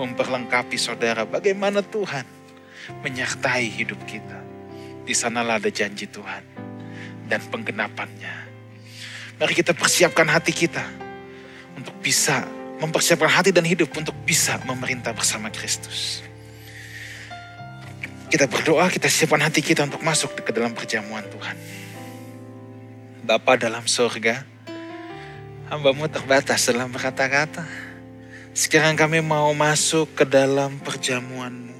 memperlengkapi 0.00 0.76
saudara, 0.80 1.28
bagaimana 1.28 1.84
Tuhan 1.84 2.24
menyertai 3.04 3.68
hidup 3.68 4.00
kita. 4.08 4.40
Di 5.02 5.12
sanalah 5.12 5.58
ada 5.58 5.68
janji 5.68 6.06
Tuhan 6.06 6.46
dan 7.26 7.42
penggenapannya. 7.50 8.54
Mari 9.36 9.52
kita 9.58 9.74
persiapkan 9.74 10.30
hati 10.30 10.54
kita 10.54 11.01
untuk 11.82 11.98
bisa 11.98 12.46
mempersiapkan 12.78 13.26
hati 13.26 13.50
dan 13.50 13.66
hidup 13.66 13.90
untuk 13.98 14.14
bisa 14.22 14.62
memerintah 14.62 15.10
bersama 15.10 15.50
Kristus. 15.50 16.22
Kita 18.30 18.46
berdoa, 18.46 18.88
kita 18.88 19.10
siapkan 19.10 19.42
hati 19.42 19.60
kita 19.60 19.84
untuk 19.84 20.00
masuk 20.00 20.38
ke 20.40 20.54
dalam 20.54 20.72
perjamuan 20.72 21.26
Tuhan. 21.26 21.58
Bapa 23.26 23.58
dalam 23.60 23.84
surga, 23.84 24.46
hambamu 25.68 26.06
terbatas 26.08 26.64
dalam 26.70 26.88
berkata-kata. 26.88 27.66
Sekarang 28.56 28.96
kami 28.96 29.20
mau 29.20 29.52
masuk 29.52 30.16
ke 30.16 30.24
dalam 30.24 30.80
perjamuanmu, 30.80 31.76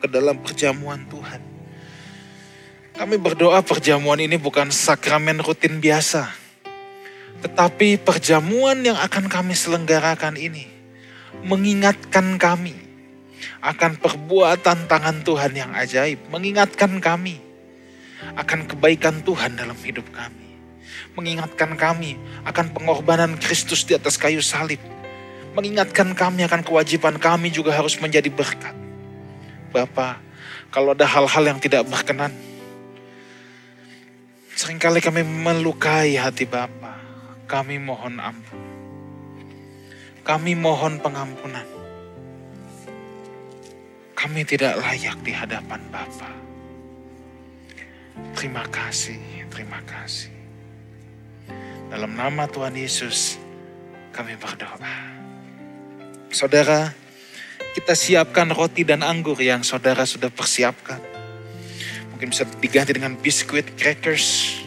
ke 0.00 0.06
dalam 0.08 0.38
perjamuan 0.40 1.02
Tuhan. 1.12 1.42
Kami 2.96 3.20
berdoa 3.20 3.60
perjamuan 3.60 4.16
ini 4.16 4.40
bukan 4.40 4.72
sakramen 4.72 5.44
rutin 5.44 5.76
biasa, 5.76 6.45
Tetapi 7.44 8.00
perjamuan 8.00 8.80
yang 8.80 8.96
akan 8.96 9.28
kami 9.28 9.52
selenggarakan 9.52 10.40
ini 10.40 10.76
mengingatkan 11.44 12.40
kami 12.40 12.74
akan 13.60 13.98
perbuatan 14.00 14.88
tangan 14.88 15.20
Tuhan 15.22 15.52
yang 15.52 15.70
ajaib, 15.76 16.18
mengingatkan 16.32 16.98
kami 16.98 17.38
akan 18.34 18.64
kebaikan 18.66 19.20
Tuhan 19.22 19.54
dalam 19.54 19.76
hidup 19.84 20.08
kami, 20.10 20.56
mengingatkan 21.14 21.76
kami 21.76 22.16
akan 22.48 22.72
pengorbanan 22.72 23.36
Kristus 23.36 23.84
di 23.84 23.94
atas 23.94 24.16
kayu 24.16 24.40
salib, 24.40 24.80
mengingatkan 25.52 26.16
kami 26.16 26.42
akan 26.48 26.64
kewajiban 26.64 27.20
kami 27.20 27.52
juga 27.52 27.76
harus 27.76 28.00
menjadi 28.00 28.32
berkat. 28.32 28.74
Bapak, 29.70 30.18
kalau 30.72 30.96
ada 30.96 31.04
hal-hal 31.04 31.44
yang 31.44 31.60
tidak 31.60 31.84
berkenan, 31.84 32.32
sering 34.56 34.80
kali 34.80 35.04
kami 35.04 35.22
melukai 35.22 36.16
hati 36.16 36.48
Bapak. 36.48 37.05
Kami 37.46 37.78
mohon 37.78 38.18
ampun. 38.18 38.62
Kami 40.26 40.58
mohon 40.58 40.98
pengampunan. 40.98 41.62
Kami 44.18 44.42
tidak 44.42 44.82
layak 44.82 45.14
di 45.22 45.30
hadapan 45.30 45.78
Bapa. 45.94 46.30
Terima 48.34 48.66
kasih, 48.66 49.46
terima 49.46 49.78
kasih. 49.86 50.34
Dalam 51.86 52.18
nama 52.18 52.50
Tuhan 52.50 52.74
Yesus, 52.74 53.38
kami 54.10 54.34
berdoa. 54.34 55.14
Saudara, 56.34 56.90
kita 57.78 57.94
siapkan 57.94 58.50
roti 58.50 58.82
dan 58.82 59.06
anggur 59.06 59.38
yang 59.38 59.62
saudara 59.62 60.02
sudah 60.02 60.32
persiapkan. 60.34 60.98
Mungkin 62.10 62.34
bisa 62.34 62.42
diganti 62.58 62.96
dengan 62.96 63.14
biskuit, 63.14 63.78
crackers, 63.78 64.58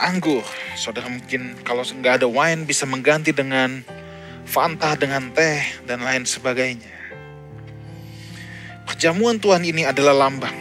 anggur. 0.00 0.42
Saudara 0.74 1.06
mungkin 1.12 1.60
kalau 1.60 1.84
nggak 1.84 2.24
ada 2.24 2.26
wine 2.26 2.64
bisa 2.64 2.88
mengganti 2.88 3.36
dengan 3.36 3.84
Fanta, 4.48 4.98
dengan 4.98 5.30
teh, 5.30 5.62
dan 5.86 6.02
lain 6.02 6.26
sebagainya. 6.26 6.90
Perjamuan 8.82 9.38
Tuhan 9.38 9.62
ini 9.62 9.86
adalah 9.86 10.26
lambang. 10.26 10.58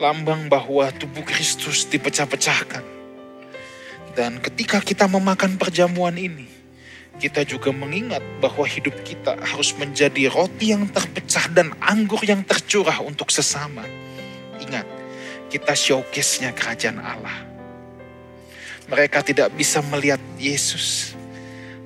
Lambang 0.00 0.48
bahwa 0.48 0.88
tubuh 0.96 1.20
Kristus 1.20 1.84
dipecah-pecahkan. 1.84 2.80
Dan 4.16 4.40
ketika 4.40 4.80
kita 4.80 5.04
memakan 5.04 5.60
perjamuan 5.60 6.16
ini, 6.16 6.48
kita 7.20 7.44
juga 7.44 7.68
mengingat 7.68 8.24
bahwa 8.40 8.64
hidup 8.64 8.96
kita 9.04 9.36
harus 9.44 9.76
menjadi 9.76 10.32
roti 10.32 10.72
yang 10.72 10.88
terpecah 10.88 11.52
dan 11.52 11.76
anggur 11.84 12.24
yang 12.24 12.40
tercurah 12.40 13.04
untuk 13.04 13.28
sesama. 13.28 13.84
Ingat, 14.56 14.88
kita 15.50 15.74
showcase-nya 15.74 16.54
kerajaan 16.54 17.02
Allah. 17.02 17.50
Mereka 18.86 19.26
tidak 19.26 19.50
bisa 19.58 19.82
melihat 19.82 20.22
Yesus, 20.38 21.18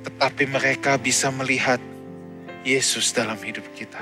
tetapi 0.05 0.45
mereka 0.45 1.01
bisa 1.01 1.33
melihat 1.33 1.81
Yesus 2.65 3.13
dalam 3.17 3.41
hidup 3.41 3.65
kita. 3.73 4.01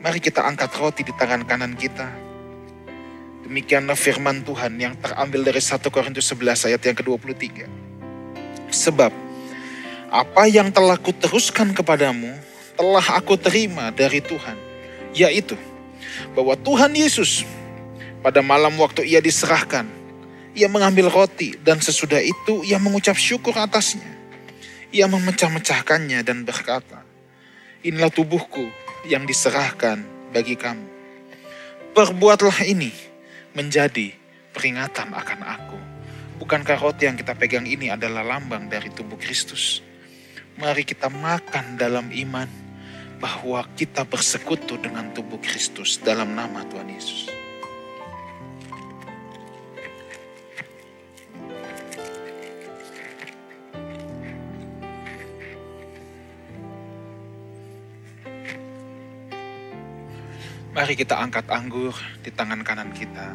Mari 0.00 0.20
kita 0.20 0.44
angkat 0.44 0.70
roti 0.76 1.02
di 1.02 1.12
tangan 1.16 1.42
kanan 1.48 1.72
kita. 1.74 2.06
Demikianlah 3.48 3.96
firman 3.96 4.44
Tuhan 4.44 4.76
yang 4.76 4.94
terambil 5.00 5.42
dari 5.44 5.60
1 5.60 5.80
Korintus 5.88 6.28
11 6.32 6.68
ayat 6.72 6.82
yang 6.84 6.96
ke-23. 6.96 7.44
Sebab 8.72 9.12
apa 10.12 10.42
yang 10.46 10.70
telah 10.70 10.96
kuteruskan 10.98 11.74
kepadamu 11.74 12.30
telah 12.76 13.06
aku 13.18 13.34
terima 13.40 13.90
dari 13.90 14.20
Tuhan, 14.22 14.56
yaitu 15.16 15.58
bahwa 16.32 16.54
Tuhan 16.58 16.92
Yesus 16.92 17.44
pada 18.20 18.42
malam 18.42 18.74
waktu 18.80 19.06
ia 19.06 19.22
diserahkan, 19.22 19.86
ia 20.56 20.66
mengambil 20.72 21.12
roti 21.12 21.54
dan 21.60 21.78
sesudah 21.78 22.18
itu 22.18 22.64
ia 22.64 22.80
mengucap 22.80 23.14
syukur 23.14 23.52
atasnya. 23.54 24.16
Ia 24.90 25.04
memecah-mecahkannya 25.10 26.24
dan 26.24 26.46
berkata, 26.46 27.04
Inilah 27.84 28.10
tubuhku 28.10 28.66
yang 29.06 29.28
diserahkan 29.28 30.02
bagi 30.34 30.58
kamu. 30.58 30.88
Perbuatlah 31.92 32.66
ini 32.66 32.90
menjadi 33.54 34.10
peringatan 34.56 35.12
akan 35.12 35.40
aku. 35.44 35.78
Bukankah 36.42 36.76
roti 36.80 37.08
yang 37.08 37.16
kita 37.16 37.32
pegang 37.32 37.64
ini 37.64 37.88
adalah 37.88 38.24
lambang 38.24 38.68
dari 38.68 38.92
tubuh 38.92 39.16
Kristus? 39.16 39.80
Mari 40.56 40.84
kita 40.88 41.12
makan 41.12 41.76
dalam 41.76 42.08
iman 42.12 42.65
bahwa 43.16 43.64
kita 43.76 44.04
bersekutu 44.04 44.76
dengan 44.76 45.08
tubuh 45.16 45.40
Kristus 45.40 45.96
dalam 46.00 46.36
nama 46.36 46.64
Tuhan 46.68 46.88
Yesus. 46.92 47.32
Mari 60.76 60.92
kita 60.92 61.16
angkat 61.16 61.48
anggur 61.48 61.96
di 62.20 62.28
tangan 62.28 62.60
kanan 62.60 62.92
kita. 62.92 63.32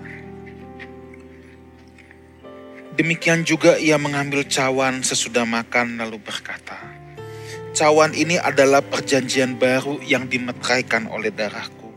Demikian 2.93 3.41
juga 3.41 3.81
ia 3.81 3.97
mengambil 3.97 4.45
cawan 4.45 5.01
sesudah 5.01 5.41
makan 5.41 5.97
lalu 5.97 6.21
berkata, 6.21 7.00
Cawan 7.71 8.11
ini 8.11 8.35
adalah 8.35 8.83
perjanjian 8.83 9.55
baru 9.55 10.03
yang 10.03 10.27
dimeteraikan 10.27 11.07
oleh 11.07 11.31
darahku. 11.31 11.87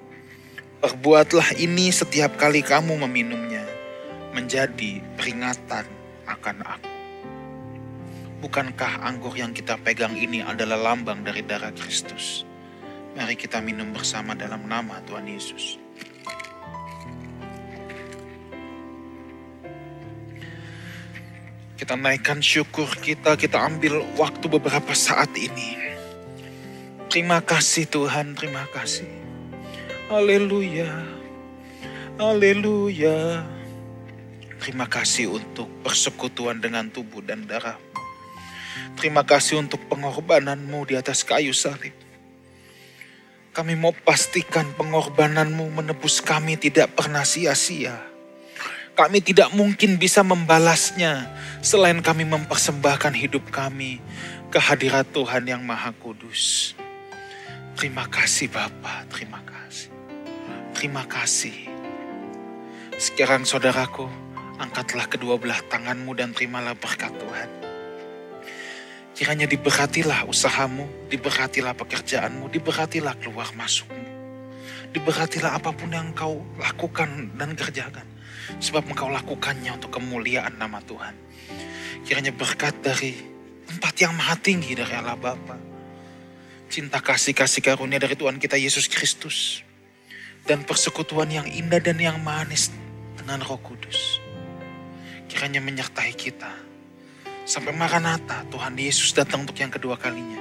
Perbuatlah 0.78 1.58
ini 1.58 1.90
setiap 1.90 2.38
kali 2.38 2.62
kamu 2.62 2.94
meminumnya, 3.02 3.66
menjadi 4.30 5.02
peringatan 5.18 5.82
akan 6.30 6.56
aku. 6.62 6.92
Bukankah 8.38 9.02
anggur 9.02 9.34
yang 9.34 9.50
kita 9.50 9.74
pegang 9.82 10.14
ini 10.14 10.46
adalah 10.46 10.78
lambang 10.78 11.26
dari 11.26 11.42
darah 11.42 11.74
Kristus? 11.74 12.46
Mari 13.18 13.34
kita 13.34 13.58
minum 13.58 13.90
bersama 13.90 14.38
dalam 14.38 14.70
nama 14.70 15.02
Tuhan 15.02 15.26
Yesus. 15.26 15.83
Kita 21.84 22.00
naikkan 22.00 22.40
syukur 22.40 22.88
kita, 22.96 23.36
kita 23.36 23.60
ambil 23.60 24.00
waktu 24.16 24.48
beberapa 24.48 24.96
saat 24.96 25.28
ini. 25.36 25.76
Terima 27.12 27.44
kasih 27.44 27.84
Tuhan, 27.84 28.32
terima 28.32 28.64
kasih. 28.72 29.04
Haleluya. 30.08 30.88
Haleluya. 32.16 33.44
Terima 34.64 34.88
kasih 34.88 35.36
untuk 35.36 35.68
persekutuan 35.84 36.56
dengan 36.56 36.88
tubuh 36.88 37.20
dan 37.20 37.44
darah. 37.44 37.76
Terima 38.96 39.20
kasih 39.20 39.60
untuk 39.60 39.84
pengorbananmu 39.84 40.88
di 40.88 40.96
atas 40.96 41.20
kayu 41.20 41.52
salib. 41.52 41.92
Kami 43.52 43.76
mau 43.76 43.92
pastikan 43.92 44.72
pengorbananmu 44.72 45.68
menebus 45.68 46.24
kami 46.24 46.56
tidak 46.56 46.96
pernah 46.96 47.28
sia-sia. 47.28 48.13
Kami 48.94 49.18
tidak 49.18 49.50
mungkin 49.58 49.98
bisa 49.98 50.22
membalasnya 50.22 51.26
selain 51.58 51.98
kami 51.98 52.22
mempersembahkan 52.30 53.10
hidup 53.10 53.50
kami 53.50 53.98
ke 54.54 54.58
hadirat 54.62 55.10
Tuhan 55.10 55.50
yang 55.50 55.66
Maha 55.66 55.90
Kudus. 55.98 56.78
Terima 57.74 58.06
kasih 58.06 58.46
Bapa, 58.54 59.02
terima 59.10 59.42
kasih. 59.42 59.90
Terima 60.78 61.02
kasih. 61.10 61.66
Sekarang 62.94 63.42
saudaraku, 63.42 64.06
angkatlah 64.62 65.10
kedua 65.10 65.42
belah 65.42 65.58
tanganmu 65.66 66.14
dan 66.14 66.30
terimalah 66.30 66.78
berkat 66.78 67.10
Tuhan. 67.18 67.50
Kiranya 69.18 69.50
diberkatilah 69.50 70.22
usahamu, 70.30 70.86
diberkatilah 71.10 71.74
pekerjaanmu, 71.74 72.46
diberkatilah 72.46 73.18
keluar 73.18 73.50
masukmu. 73.58 74.06
Diberkatilah 74.94 75.58
apa 75.58 75.74
pun 75.74 75.90
yang 75.90 76.14
kau 76.14 76.46
lakukan 76.62 77.34
dan 77.34 77.58
kerjakan 77.58 78.13
Sebab 78.60 78.88
engkau 78.90 79.08
lakukannya 79.10 79.74
untuk 79.76 79.98
kemuliaan 80.00 80.56
nama 80.56 80.80
Tuhan. 80.84 81.14
Kiranya 82.04 82.32
berkat 82.36 82.78
dari 82.84 83.16
tempat 83.64 83.94
yang 83.96 84.12
maha 84.12 84.36
tinggi 84.36 84.76
dari 84.76 84.92
Allah 84.92 85.16
Bapa. 85.16 85.56
Cinta 86.68 87.00
kasih-kasih 87.00 87.64
karunia 87.64 88.00
dari 88.00 88.16
Tuhan 88.18 88.36
kita 88.36 88.60
Yesus 88.60 88.90
Kristus. 88.90 89.64
Dan 90.44 90.68
persekutuan 90.68 91.32
yang 91.32 91.48
indah 91.48 91.80
dan 91.80 91.96
yang 91.96 92.20
manis 92.20 92.68
dengan 93.16 93.40
roh 93.40 93.56
kudus. 93.56 94.20
Kiranya 95.24 95.64
menyertai 95.64 96.12
kita. 96.12 96.52
Sampai 97.44 97.72
Maranatha 97.72 98.44
Tuhan 98.52 98.76
Yesus 98.76 99.12
datang 99.16 99.48
untuk 99.48 99.56
yang 99.56 99.72
kedua 99.72 99.96
kalinya. 99.96 100.40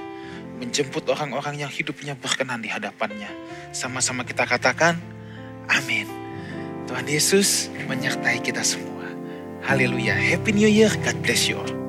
Menjemput 0.60 1.08
orang-orang 1.08 1.64
yang 1.64 1.72
hidupnya 1.72 2.16
berkenan 2.16 2.60
di 2.60 2.68
hadapannya. 2.68 3.28
Sama-sama 3.72 4.24
kita 4.24 4.44
katakan, 4.44 5.00
amin. 5.68 6.23
Tuhan 6.84 7.06
Yesus 7.08 7.72
menyertai 7.88 8.40
kita 8.44 8.60
semua. 8.60 9.08
Haleluya. 9.64 10.12
Happy 10.12 10.52
New 10.52 10.68
Year. 10.68 10.92
God 11.04 11.16
bless 11.24 11.48
you 11.48 11.60
all. 11.60 11.83